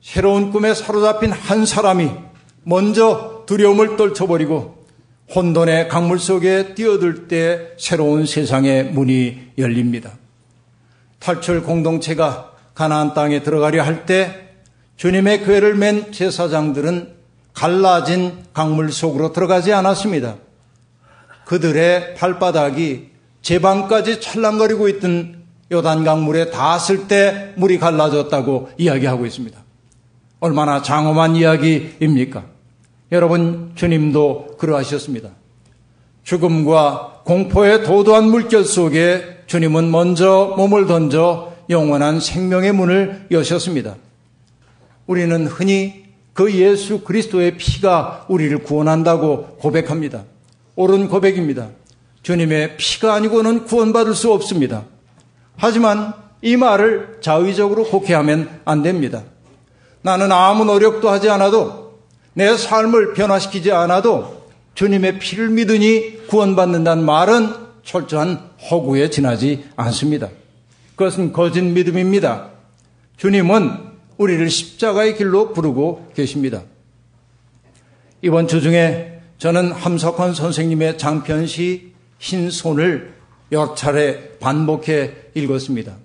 새로운 0.02 0.52
꿈에 0.52 0.74
사로잡힌 0.74 1.32
한 1.32 1.66
사람이 1.66 2.12
먼저 2.64 3.33
두려움을 3.46 3.98
떨쳐버리고 3.98 4.84
혼돈의 5.34 5.90
강물 5.90 6.20
속에 6.20 6.76
뛰어들 6.76 7.28
때 7.28 7.72
새로운 7.78 8.26
세상의 8.26 8.86
문이 8.86 9.54
열립니다. 9.58 10.12
탈출 11.20 11.64
공동체가 11.64 12.52
가나안 12.74 13.14
땅에 13.14 13.42
들어가려 13.44 13.84
할 13.84 14.06
때 14.06 14.50
주님의 14.98 15.44
괴를 15.46 15.76
맨 15.76 16.12
제사장들은 16.12 17.14
갈라진 17.54 18.44
강물 18.54 18.92
속으로 18.92 19.34
들어가지 19.34 19.74
않았습니다. 19.74 20.36
그들의 21.46 22.16
발바닥이 22.16 23.10
제방까지 23.42 24.22
찰랑거리고 24.22 24.88
있던 24.90 25.44
요단 25.72 26.04
강 26.04 26.24
물에 26.24 26.52
닿았을 26.52 27.08
때 27.08 27.54
물이 27.56 27.80
갈라졌다고 27.80 28.70
이야기하고 28.78 29.26
있습니다. 29.26 29.60
얼마나 30.40 30.82
장엄한 30.82 31.36
이야기입니까? 31.36 32.53
여러분, 33.14 33.74
주님도 33.76 34.56
그러하셨습니다. 34.58 35.30
죽음과 36.24 37.22
공포의 37.26 37.84
도도한 37.84 38.24
물결 38.26 38.66
속에 38.66 39.44
주님은 39.46 39.92
먼저 39.92 40.56
몸을 40.58 40.88
던져 40.88 41.54
영원한 41.70 42.20
생명의 42.20 42.74
문을 42.74 43.28
여셨습니다. 43.30 43.98
우리는 45.06 45.46
흔히 45.46 46.06
그 46.34 46.52
예수 46.56 47.02
그리스도의 47.02 47.58
피가 47.58 48.26
우리를 48.30 48.58
구원한다고 48.64 49.58
고백합니다. 49.60 50.24
옳은 50.76 51.08
고백입니다. 51.08 51.70
주님의 52.24 52.78
피가 52.78 53.14
아니고는 53.14 53.66
구원받을 53.66 54.16
수 54.16 54.34
없습니다. 54.34 54.86
하지만 55.56 56.16
이 56.42 56.58
말을 56.58 57.20
자의적으로 57.22 57.84
곡해하면 57.84 58.62
안 58.66 58.82
됩니다. 58.82 59.22
나는 60.02 60.32
아무 60.32 60.66
노력도 60.66 61.08
하지 61.10 61.30
않아도 61.30 61.83
내 62.34 62.56
삶을 62.58 63.14
변화시키지 63.14 63.72
않아도 63.72 64.48
주님의 64.76 65.20
피를 65.20 65.50
믿으니 65.50 66.28
구원받는다는 66.28 67.04
말은 67.04 67.54
철저한 67.84 68.50
허구에 68.70 69.10
지나지 69.10 69.66
않습니다. 69.76 70.30
그것은 70.96 71.34
거짓 71.34 71.62
믿음입니다. 71.62 72.50
주님은 73.18 73.94
우리를 74.18 74.50
십자가의 74.50 75.18
길로 75.18 75.54
부르고 75.54 76.12
계십니다. 76.16 76.64
이번 78.22 78.48
주 78.48 78.62
중에 78.62 79.22
저는 79.38 79.72
함석헌 79.72 80.34
선생님의 80.34 80.98
장편시 80.98 81.94
흰손을 82.20 83.14
여러 83.52 83.76
차례 83.76 84.38
반복해 84.40 85.14
읽었습니다. 85.36 85.98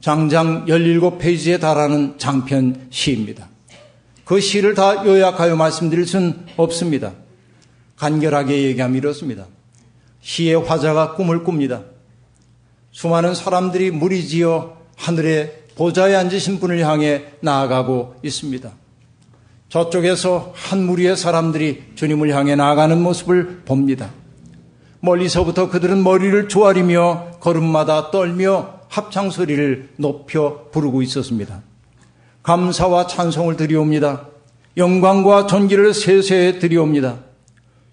장장 0.00 0.66
17페이지에 0.66 1.60
달하는 1.60 2.18
장편 2.18 2.88
시입니다. 2.90 3.49
그 4.30 4.38
시를 4.38 4.74
다 4.76 5.04
요약하여 5.04 5.56
말씀드릴 5.56 6.06
수는 6.06 6.46
없습니다. 6.56 7.14
간결하게 7.96 8.62
얘기하면 8.62 8.96
이렇습니다. 8.96 9.46
시의 10.20 10.54
화자가 10.54 11.16
꿈을 11.16 11.42
꿉니다. 11.42 11.82
수많은 12.92 13.34
사람들이 13.34 13.90
무리지어 13.90 14.76
하늘에 14.96 15.64
보좌에 15.74 16.14
앉으신 16.14 16.60
분을 16.60 16.78
향해 16.78 17.24
나아가고 17.40 18.20
있습니다. 18.22 18.70
저쪽에서 19.68 20.52
한 20.54 20.84
무리의 20.84 21.16
사람들이 21.16 21.86
주님을 21.96 22.32
향해 22.32 22.54
나아가는 22.54 23.02
모습을 23.02 23.62
봅니다. 23.64 24.10
멀리서부터 25.00 25.70
그들은 25.70 26.04
머리를 26.04 26.48
조아리며 26.48 27.40
걸음마다 27.40 28.12
떨며 28.12 28.78
합창 28.88 29.30
소리를 29.30 29.88
높여 29.96 30.68
부르고 30.70 31.02
있었습니다. 31.02 31.68
감사와 32.42 33.06
찬송을 33.06 33.56
드리옵니다. 33.56 34.28
영광과 34.76 35.46
존귀를 35.46 35.92
세세에 35.94 36.58
드리옵니다. 36.58 37.18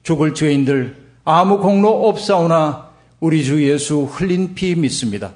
죽을 0.03 0.33
죄인들 0.33 0.95
아무 1.25 1.59
공로 1.59 2.07
없사오나 2.07 2.89
우리 3.19 3.43
주 3.43 3.67
예수 3.67 4.03
흘린 4.03 4.55
피 4.55 4.75
믿습니다. 4.75 5.33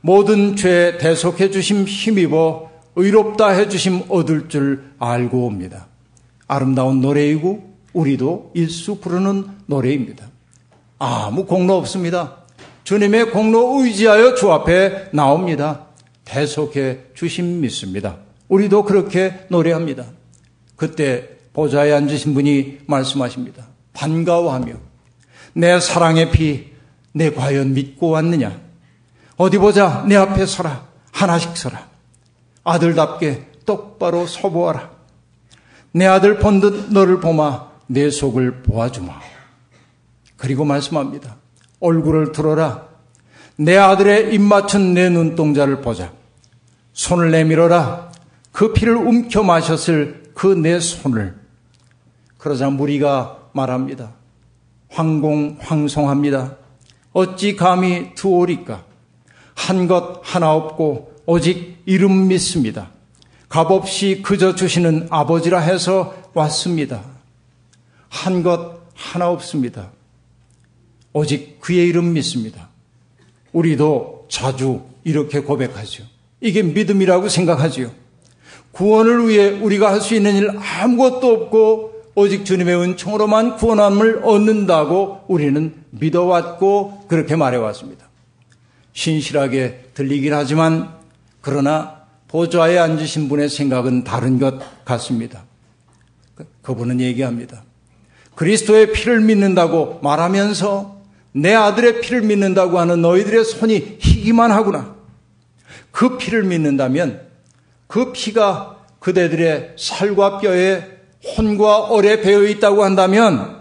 모든 0.00 0.56
죄 0.56 0.98
대속해 0.98 1.50
주심 1.50 1.84
힘입어 1.84 2.70
의롭다 2.96 3.48
해 3.50 3.68
주심 3.68 4.02
얻을 4.08 4.48
줄 4.48 4.84
알고 4.98 5.46
옵니다. 5.46 5.86
아름다운 6.46 7.00
노래이고 7.00 7.74
우리도 7.94 8.50
일수 8.54 8.96
부르는 8.96 9.46
노래입니다. 9.66 10.26
아무 10.98 11.46
공로 11.46 11.76
없습니다. 11.76 12.44
주님의 12.84 13.30
공로 13.30 13.80
의지하여 13.80 14.34
주 14.34 14.52
앞에 14.52 15.08
나옵니다. 15.12 15.86
대속해 16.24 16.98
주심 17.14 17.62
믿습니다. 17.62 18.18
우리도 18.54 18.84
그렇게 18.84 19.46
노래합니다. 19.48 20.04
그때 20.76 21.28
보좌에 21.52 21.92
앉으신 21.92 22.34
분이 22.34 22.78
말씀하십니다. 22.86 23.66
반가워하며 23.92 24.74
내 25.54 25.80
사랑의 25.80 26.30
피, 26.30 26.72
내 27.12 27.32
과연 27.32 27.74
믿고 27.74 28.10
왔느냐? 28.10 28.60
어디 29.36 29.58
보자, 29.58 30.04
내 30.08 30.14
앞에 30.16 30.46
서라. 30.46 30.86
하나씩 31.12 31.56
서라. 31.56 31.88
아들답게 32.64 33.46
똑바로 33.66 34.26
서보아라. 34.26 34.90
내 35.92 36.06
아들 36.06 36.38
본 36.38 36.60
듯 36.60 36.92
너를 36.92 37.20
보마, 37.20 37.68
내 37.86 38.10
속을 38.10 38.62
보아주마. 38.62 39.12
그리고 40.36 40.64
말씀합니다. 40.64 41.36
얼굴을 41.80 42.32
들어라. 42.32 42.88
내 43.56 43.76
아들의 43.76 44.34
입 44.34 44.40
맞춘 44.40 44.94
내 44.94 45.08
눈동자를 45.08 45.80
보자. 45.80 46.12
손을 46.92 47.30
내밀어라. 47.30 48.03
그 48.54 48.72
피를 48.72 48.94
움켜 48.96 49.42
마셨을 49.42 50.30
그 50.32 50.54
내 50.54 50.78
손을. 50.78 51.34
그러자 52.38 52.70
무리가 52.70 53.50
말합니다. 53.52 54.12
황공 54.90 55.58
황송합니다. 55.60 56.56
어찌 57.12 57.56
감히 57.56 58.14
두오리까? 58.14 58.84
한 59.54 59.88
것 59.88 60.20
하나 60.22 60.52
없고 60.54 61.14
오직 61.26 61.82
이름 61.84 62.28
믿습니다. 62.28 62.90
값없이 63.48 64.22
그저 64.22 64.54
주시는 64.54 65.08
아버지라 65.10 65.58
해서 65.58 66.14
왔습니다. 66.34 67.02
한 68.08 68.42
것 68.44 68.82
하나 68.94 69.30
없습니다. 69.30 69.90
오직 71.12 71.60
그의 71.60 71.88
이름 71.88 72.12
믿습니다. 72.12 72.68
우리도 73.52 74.26
자주 74.28 74.82
이렇게 75.02 75.40
고백하죠. 75.40 76.04
이게 76.40 76.62
믿음이라고 76.62 77.28
생각하지요. 77.28 77.90
구원을 78.74 79.28
위해 79.28 79.50
우리가 79.50 79.92
할 79.92 80.00
수 80.00 80.14
있는 80.14 80.34
일 80.36 80.50
아무것도 80.50 81.32
없고 81.32 81.94
오직 82.16 82.44
주님의 82.44 82.76
은총으로만 82.76 83.56
구원함을 83.56 84.20
얻는다고 84.24 85.24
우리는 85.26 85.74
믿어왔고 85.90 87.06
그렇게 87.08 87.36
말해왔습니다. 87.36 88.06
신실하게 88.92 89.90
들리긴 89.94 90.32
하지만 90.32 90.90
그러나 91.40 92.02
보좌에 92.28 92.78
앉으신 92.78 93.28
분의 93.28 93.48
생각은 93.48 94.04
다른 94.04 94.38
것 94.38 94.60
같습니다. 94.84 95.44
그분은 96.62 97.00
얘기합니다. 97.00 97.62
그리스도의 98.34 98.92
피를 98.92 99.20
믿는다고 99.20 100.00
말하면서 100.02 101.02
내 101.32 101.54
아들의 101.54 102.00
피를 102.00 102.22
믿는다고 102.22 102.78
하는 102.78 103.02
너희들의 103.02 103.44
손이 103.44 103.98
희기만 104.00 104.50
하구나. 104.50 104.94
그 105.90 106.16
피를 106.16 106.44
믿는다면 106.44 107.23
그 107.94 108.10
피가 108.10 108.78
그대들의 108.98 109.74
살과 109.78 110.38
뼈에 110.38 110.82
혼과 111.38 111.84
얼에 111.84 112.22
배어 112.22 112.42
있다고 112.42 112.82
한다면 112.82 113.60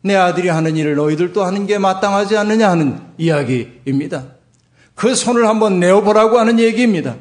내 0.00 0.14
아들이 0.14 0.48
하는 0.48 0.74
일을 0.78 0.94
너희들도 0.94 1.44
하는 1.44 1.66
게 1.66 1.76
마땅하지 1.76 2.38
않느냐 2.38 2.70
하는 2.70 2.98
이야기입니다. 3.18 4.24
그 4.94 5.14
손을 5.14 5.46
한번 5.46 5.80
내어보라고 5.80 6.38
하는 6.38 6.58
얘기입니다. 6.58 7.16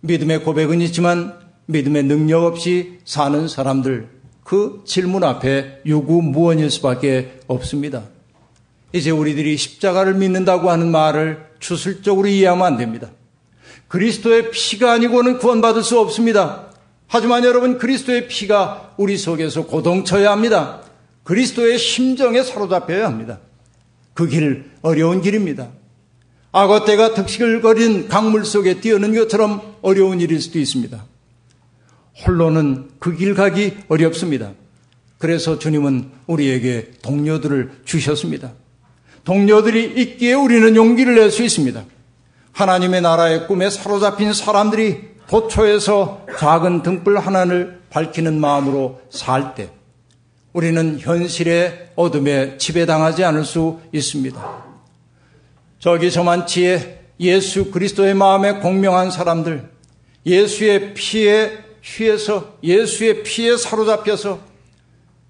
믿음의 0.00 0.44
고백은 0.44 0.82
있지만 0.82 1.38
믿음의 1.64 2.02
능력 2.02 2.44
없이 2.44 2.98
사는 3.06 3.48
사람들 3.48 4.10
그 4.44 4.82
질문 4.84 5.24
앞에 5.24 5.80
유구무원일 5.86 6.70
수밖에 6.70 7.40
없습니다. 7.46 8.02
이제 8.92 9.10
우리들이 9.10 9.56
십자가를 9.56 10.12
믿는다고 10.16 10.70
하는 10.70 10.90
말을 10.90 11.46
추슬적으로 11.60 12.28
이해하면 12.28 12.66
안 12.66 12.76
됩니다. 12.76 13.08
그리스도의 13.92 14.50
피가 14.50 14.90
아니고는 14.94 15.36
구원받을 15.36 15.82
수 15.82 16.00
없습니다. 16.00 16.70
하지만 17.08 17.44
여러분 17.44 17.76
그리스도의 17.76 18.26
피가 18.26 18.94
우리 18.96 19.18
속에서 19.18 19.66
고동쳐야 19.66 20.32
합니다. 20.32 20.80
그리스도의 21.24 21.76
심정에 21.78 22.42
사로잡혀야 22.42 23.04
합니다. 23.06 23.40
그 24.14 24.26
길 24.28 24.70
어려운 24.80 25.20
길입니다. 25.20 25.68
악어 26.52 26.86
때가 26.86 27.12
득식을 27.12 27.60
거린 27.60 28.08
강물 28.08 28.46
속에 28.46 28.80
뛰어는 28.80 29.14
것처럼 29.14 29.60
어려운 29.82 30.20
일일 30.22 30.40
수도 30.40 30.58
있습니다. 30.58 31.04
홀로는 32.26 32.92
그 32.98 33.14
길 33.14 33.34
가기 33.34 33.74
어렵습니다. 33.88 34.52
그래서 35.18 35.58
주님은 35.58 36.10
우리에게 36.26 36.92
동료들을 37.02 37.82
주셨습니다. 37.84 38.52
동료들이 39.24 40.00
있기에 40.00 40.32
우리는 40.32 40.76
용기를 40.76 41.14
낼 41.16 41.30
수 41.30 41.42
있습니다. 41.42 41.84
하나님의 42.52 43.00
나라의 43.00 43.46
꿈에 43.46 43.70
사로잡힌 43.70 44.32
사람들이 44.32 45.12
도초에서 45.28 46.26
작은 46.38 46.82
등불 46.82 47.18
하나를 47.18 47.80
밝히는 47.90 48.40
마음으로 48.40 49.00
살 49.10 49.54
때 49.54 49.70
우리는 50.52 50.98
현실의 50.98 51.92
어둠에 51.96 52.58
지배당하지 52.58 53.24
않을 53.24 53.44
수 53.44 53.80
있습니다. 53.92 54.64
저기 55.78 56.10
저만치에 56.10 57.00
예수 57.20 57.70
그리스도의 57.70 58.14
마음에 58.14 58.54
공명한 58.54 59.10
사람들, 59.10 59.70
예수의 60.26 60.94
피에 60.94 61.58
휘해서 61.82 62.58
예수의 62.62 63.22
피에 63.22 63.56
사로잡혀서 63.56 64.40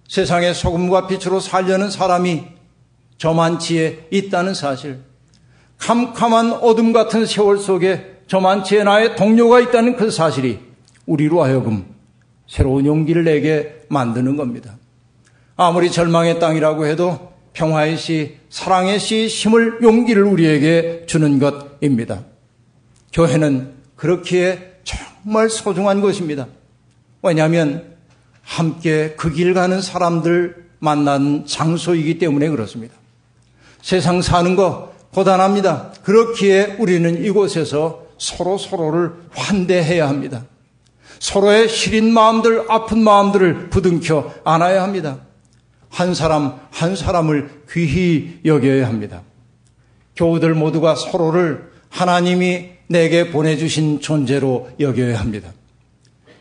세상의 0.08 0.54
소금과 0.54 1.06
빛으로 1.06 1.40
살려는 1.40 1.90
사람이 1.90 2.44
저만치에 3.16 4.08
있다는 4.11 4.54
사실, 4.54 5.00
캄캄한 5.82 6.52
어둠 6.52 6.92
같은 6.92 7.26
세월 7.26 7.58
속에 7.58 8.18
저만치에 8.28 8.84
나의 8.84 9.16
동료가 9.16 9.58
있다는 9.60 9.96
그 9.96 10.10
사실이 10.12 10.60
우리로 11.06 11.42
하여금 11.42 11.84
새로운 12.48 12.86
용기를 12.86 13.24
내게 13.24 13.82
만드는 13.88 14.36
겁니다. 14.36 14.76
아무리 15.56 15.90
절망의 15.90 16.38
땅이라고 16.38 16.86
해도 16.86 17.32
평화의 17.52 17.98
시, 17.98 18.36
사랑의 18.48 19.00
시, 19.00 19.26
힘을, 19.26 19.80
용기를 19.82 20.22
우리에게 20.22 21.04
주는 21.06 21.40
것입니다. 21.40 22.22
교회는 23.12 23.72
그렇기에 23.96 24.76
정말 24.84 25.50
소중한 25.50 26.00
것입니다. 26.00 26.46
왜냐하면 27.22 27.96
함께 28.42 29.14
그 29.16 29.32
길 29.32 29.52
가는 29.52 29.80
사람들 29.80 30.64
만난 30.78 31.44
장소이기 31.44 32.18
때문에 32.18 32.48
그렇습니다. 32.48 32.94
세상 33.82 34.22
사는 34.22 34.54
거 34.56 34.91
고단합니다. 35.12 35.92
그렇기에 36.03 36.77
우리는 36.79 37.25
이곳에서 37.25 38.07
서로 38.18 38.57
서로를 38.57 39.12
환대해야 39.31 40.09
합니다. 40.09 40.46
서로의 41.18 41.68
시린 41.68 42.12
마음들, 42.12 42.64
아픈 42.68 43.03
마음들을 43.03 43.70
부둥켜 43.70 44.33
안아야 44.44 44.83
합니다. 44.83 45.18
한 45.88 46.14
사람 46.14 46.59
한 46.70 46.96
사람을 46.96 47.62
귀히 47.70 48.40
여겨야 48.44 48.88
합니다. 48.88 49.22
교우들 50.16 50.55
모두가 50.55 50.94
서로를 50.94 51.70
하나님이 51.90 52.70
내게 52.88 53.31
보내주신 53.31 54.01
존재로 54.01 54.70
여겨야 54.81 55.20
합니다. 55.20 55.53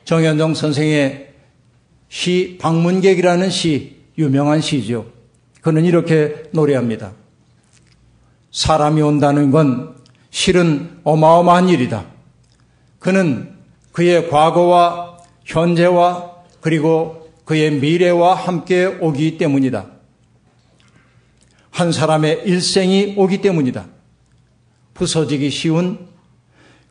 정현정 0.06 0.56
선생의 0.56 1.30
시 2.10 2.58
방문객이라는 2.60 3.50
시 3.50 3.98
유명한 4.18 4.62
시죠. 4.62 5.12
그는 5.62 5.86
이렇게 5.86 6.44
노래합니다. 6.52 7.14
사람이 8.52 9.02
온다는 9.02 9.52
건 9.52 9.96
실은 10.30 11.00
어마어마한 11.04 11.70
일이다. 11.70 12.06
그는 13.00 13.56
그의 13.92 14.30
과거와 14.30 15.18
현재와 15.46 16.32
그리고 16.62 17.30
그의 17.46 17.72
미래와 17.72 18.36
함께 18.36 18.86
오기 18.86 19.38
때문이다. 19.38 19.88
한 21.72 21.92
사람의 21.92 22.44
일생이 22.46 23.16
오기 23.18 23.42
때문이다. 23.42 23.88
부서지기 24.94 25.50
쉬운, 25.50 26.08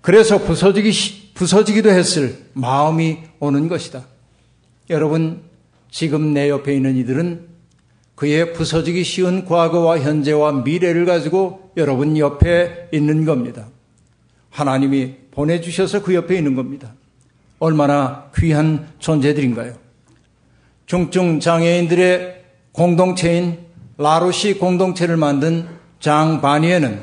그래서 0.00 0.38
부서지기, 0.38 1.32
부서지기도 1.34 1.90
했을 1.90 2.46
마음이 2.54 3.18
오는 3.38 3.68
것이다. 3.68 4.04
여러분, 4.88 5.42
지금 5.90 6.32
내 6.34 6.48
옆에 6.48 6.74
있는 6.74 6.96
이들은 6.96 7.49
그의 8.20 8.52
부서지기 8.52 9.02
쉬운 9.02 9.46
과거와 9.46 10.00
현재와 10.00 10.52
미래를 10.52 11.06
가지고 11.06 11.70
여러분 11.78 12.18
옆에 12.18 12.90
있는 12.92 13.24
겁니다. 13.24 13.68
하나님이 14.50 15.14
보내주셔서 15.30 16.02
그 16.02 16.14
옆에 16.14 16.36
있는 16.36 16.54
겁니다. 16.54 16.92
얼마나 17.60 18.30
귀한 18.36 18.88
존재들인가요? 18.98 19.72
중증 20.84 21.40
장애인들의 21.40 22.44
공동체인 22.72 23.56
라로시 23.96 24.58
공동체를 24.58 25.16
만든 25.16 25.66
장 25.98 26.42
바니에는 26.42 27.00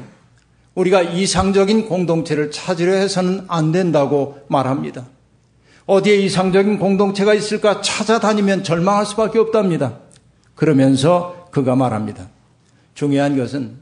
우리가 0.76 1.02
이상적인 1.02 1.88
공동체를 1.88 2.52
찾으려 2.52 2.94
해서는 2.94 3.46
안 3.48 3.72
된다고 3.72 4.38
말합니다. 4.50 5.08
어디에 5.88 6.18
이상적인 6.18 6.78
공동체가 6.78 7.34
있을까 7.34 7.82
찾아다니면 7.82 8.64
절망할 8.64 9.08
수밖에 9.08 9.40
없답니다. 9.40 10.02
그러면서 10.58 11.48
그가 11.52 11.76
말합니다. 11.76 12.28
중요한 12.96 13.38
것은 13.38 13.78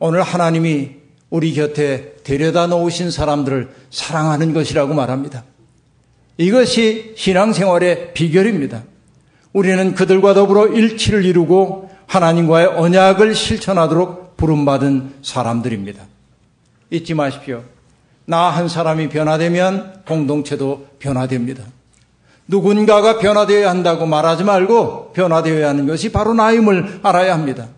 오늘 0.00 0.22
하나님이 0.22 0.96
우리 1.30 1.54
곁에 1.54 2.16
데려다 2.24 2.66
놓으신 2.66 3.10
사람들을 3.10 3.70
사랑하는 3.90 4.52
것이라고 4.54 4.94
말합니다. 4.94 5.44
이것이 6.38 7.14
신앙생활의 7.16 8.14
비결입니다. 8.14 8.82
우리는 9.52 9.94
그들과 9.94 10.34
더불어 10.34 10.66
일치를 10.68 11.24
이루고 11.24 11.90
하나님과의 12.06 12.66
언약을 12.68 13.34
실천하도록 13.34 14.36
부름받은 14.38 15.16
사람들입니다. 15.22 16.04
잊지 16.90 17.14
마십시오. 17.14 17.62
나 18.24 18.50
한 18.50 18.68
사람이 18.68 19.08
변화되면 19.10 20.04
공동체도 20.06 20.86
변화됩니다. 20.98 21.64
누군가가 22.52 23.18
변화되어야 23.18 23.70
한다고 23.70 24.04
말하지 24.04 24.44
말고 24.44 25.12
변화되어야 25.14 25.70
하는 25.70 25.86
것이 25.86 26.12
바로 26.12 26.34
나임을 26.34 27.00
알아야 27.02 27.32
합니다. 27.32 27.68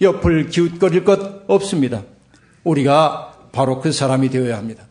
옆을 0.00 0.48
기웃거릴 0.48 1.04
것 1.04 1.44
없습니다. 1.46 2.02
우리가 2.64 3.32
바로 3.52 3.80
그 3.80 3.92
사람이 3.92 4.28
되어야 4.30 4.56
합니다. 4.56 4.82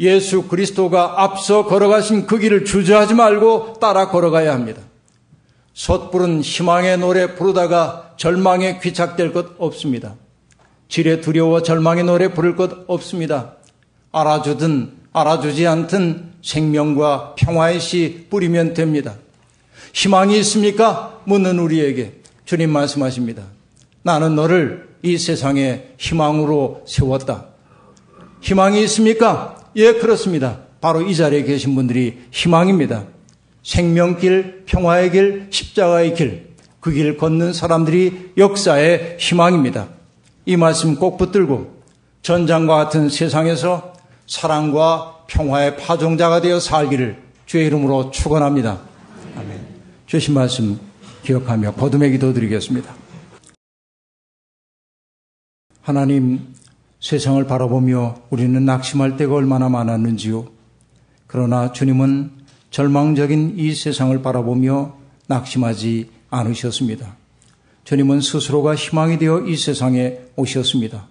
예수 0.00 0.44
그리스도가 0.44 1.22
앞서 1.22 1.66
걸어가신 1.66 2.26
그 2.26 2.38
길을 2.38 2.64
주저하지 2.64 3.14
말고 3.14 3.74
따라 3.80 4.08
걸어가야 4.08 4.54
합니다. 4.54 4.80
섣부른 5.74 6.40
희망의 6.40 6.98
노래 6.98 7.34
부르다가 7.34 8.14
절망에 8.16 8.80
귀착될 8.80 9.34
것 9.34 9.56
없습니다. 9.58 10.14
지레 10.88 11.20
두려워 11.20 11.62
절망의 11.62 12.04
노래 12.04 12.32
부를 12.32 12.56
것 12.56 12.70
없습니다. 12.86 13.56
알아주든 14.10 14.97
알아주지 15.20 15.66
않든 15.66 16.32
생명과 16.42 17.34
평화의 17.36 17.80
씨 17.80 18.26
뿌리면 18.30 18.74
됩니다. 18.74 19.14
희망이 19.92 20.38
있습니까? 20.40 21.20
묻는 21.24 21.58
우리에게 21.58 22.20
주님 22.44 22.70
말씀하십니다. 22.70 23.42
나는 24.02 24.34
너를 24.36 24.88
이 25.02 25.18
세상에 25.18 25.88
희망으로 25.98 26.82
세웠다. 26.86 27.46
희망이 28.40 28.82
있습니까? 28.84 29.56
예, 29.76 29.92
그렇습니다. 29.94 30.60
바로 30.80 31.02
이 31.02 31.14
자리에 31.14 31.42
계신 31.42 31.74
분들이 31.74 32.18
희망입니다. 32.30 33.04
생명길, 33.62 34.62
평화의 34.66 35.10
길, 35.10 35.46
십자가의 35.50 36.14
길, 36.14 36.48
그 36.80 36.92
길 36.92 37.16
걷는 37.16 37.52
사람들이 37.52 38.32
역사의 38.38 39.16
희망입니다. 39.18 39.88
이 40.46 40.56
말씀 40.56 40.94
꼭 40.94 41.18
붙들고 41.18 41.82
전장과 42.22 42.76
같은 42.76 43.10
세상에서 43.10 43.92
사랑과 44.28 45.24
평화의 45.26 45.78
파종자가 45.78 46.40
되어 46.42 46.60
살기를 46.60 47.20
주의 47.46 47.66
이름으로 47.66 48.10
축원합니다. 48.10 48.78
아멘. 49.36 49.66
주신 50.06 50.34
말씀 50.34 50.78
기억하며 51.24 51.72
거듭의 51.74 52.12
기도 52.12 52.32
드리겠습니다. 52.34 52.94
하나님 55.80 56.54
세상을 57.00 57.42
바라보며 57.46 58.16
우리는 58.28 58.62
낙심할 58.64 59.16
때가 59.16 59.34
얼마나 59.34 59.70
많았는지요. 59.70 60.46
그러나 61.26 61.72
주님은 61.72 62.32
절망적인 62.70 63.54
이 63.56 63.74
세상을 63.74 64.20
바라보며 64.20 64.94
낙심하지 65.26 66.10
않으셨습니다. 66.28 67.16
주님은 67.84 68.20
스스로가 68.20 68.74
희망이 68.74 69.18
되어 69.18 69.40
이 69.46 69.56
세상에 69.56 70.18
오셨습니다. 70.36 71.06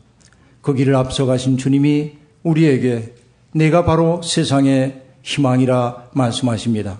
그 0.61 0.75
길을 0.75 0.95
앞서가신 0.95 1.57
주님이 1.57 2.26
우리에게 2.43 3.13
내가 3.53 3.85
바로 3.85 4.21
세상의 4.21 5.01
희망이라 5.23 6.09
말씀하십니다. 6.13 6.99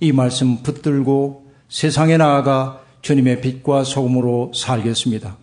이 0.00 0.12
말씀 0.12 0.62
붙들고 0.62 1.46
세상에 1.68 2.16
나아가 2.16 2.82
주님의 3.02 3.40
빛과 3.40 3.84
소금으로 3.84 4.52
살겠습니다. 4.54 5.36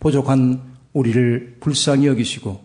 부족한 0.00 0.62
우리를 0.92 1.56
불쌍히 1.60 2.06
여기시고 2.06 2.60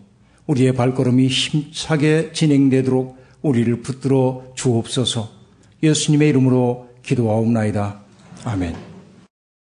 우리의 0.46 0.74
발걸음이 0.74 1.28
힘차게 1.28 2.32
진행되도록 2.32 3.16
우리를 3.42 3.80
붙들어 3.82 4.44
주옵소서 4.54 5.30
예수님의 5.82 6.28
이름으로 6.30 6.88
기도하옵나이다. 7.02 8.00
아멘. 8.44 8.89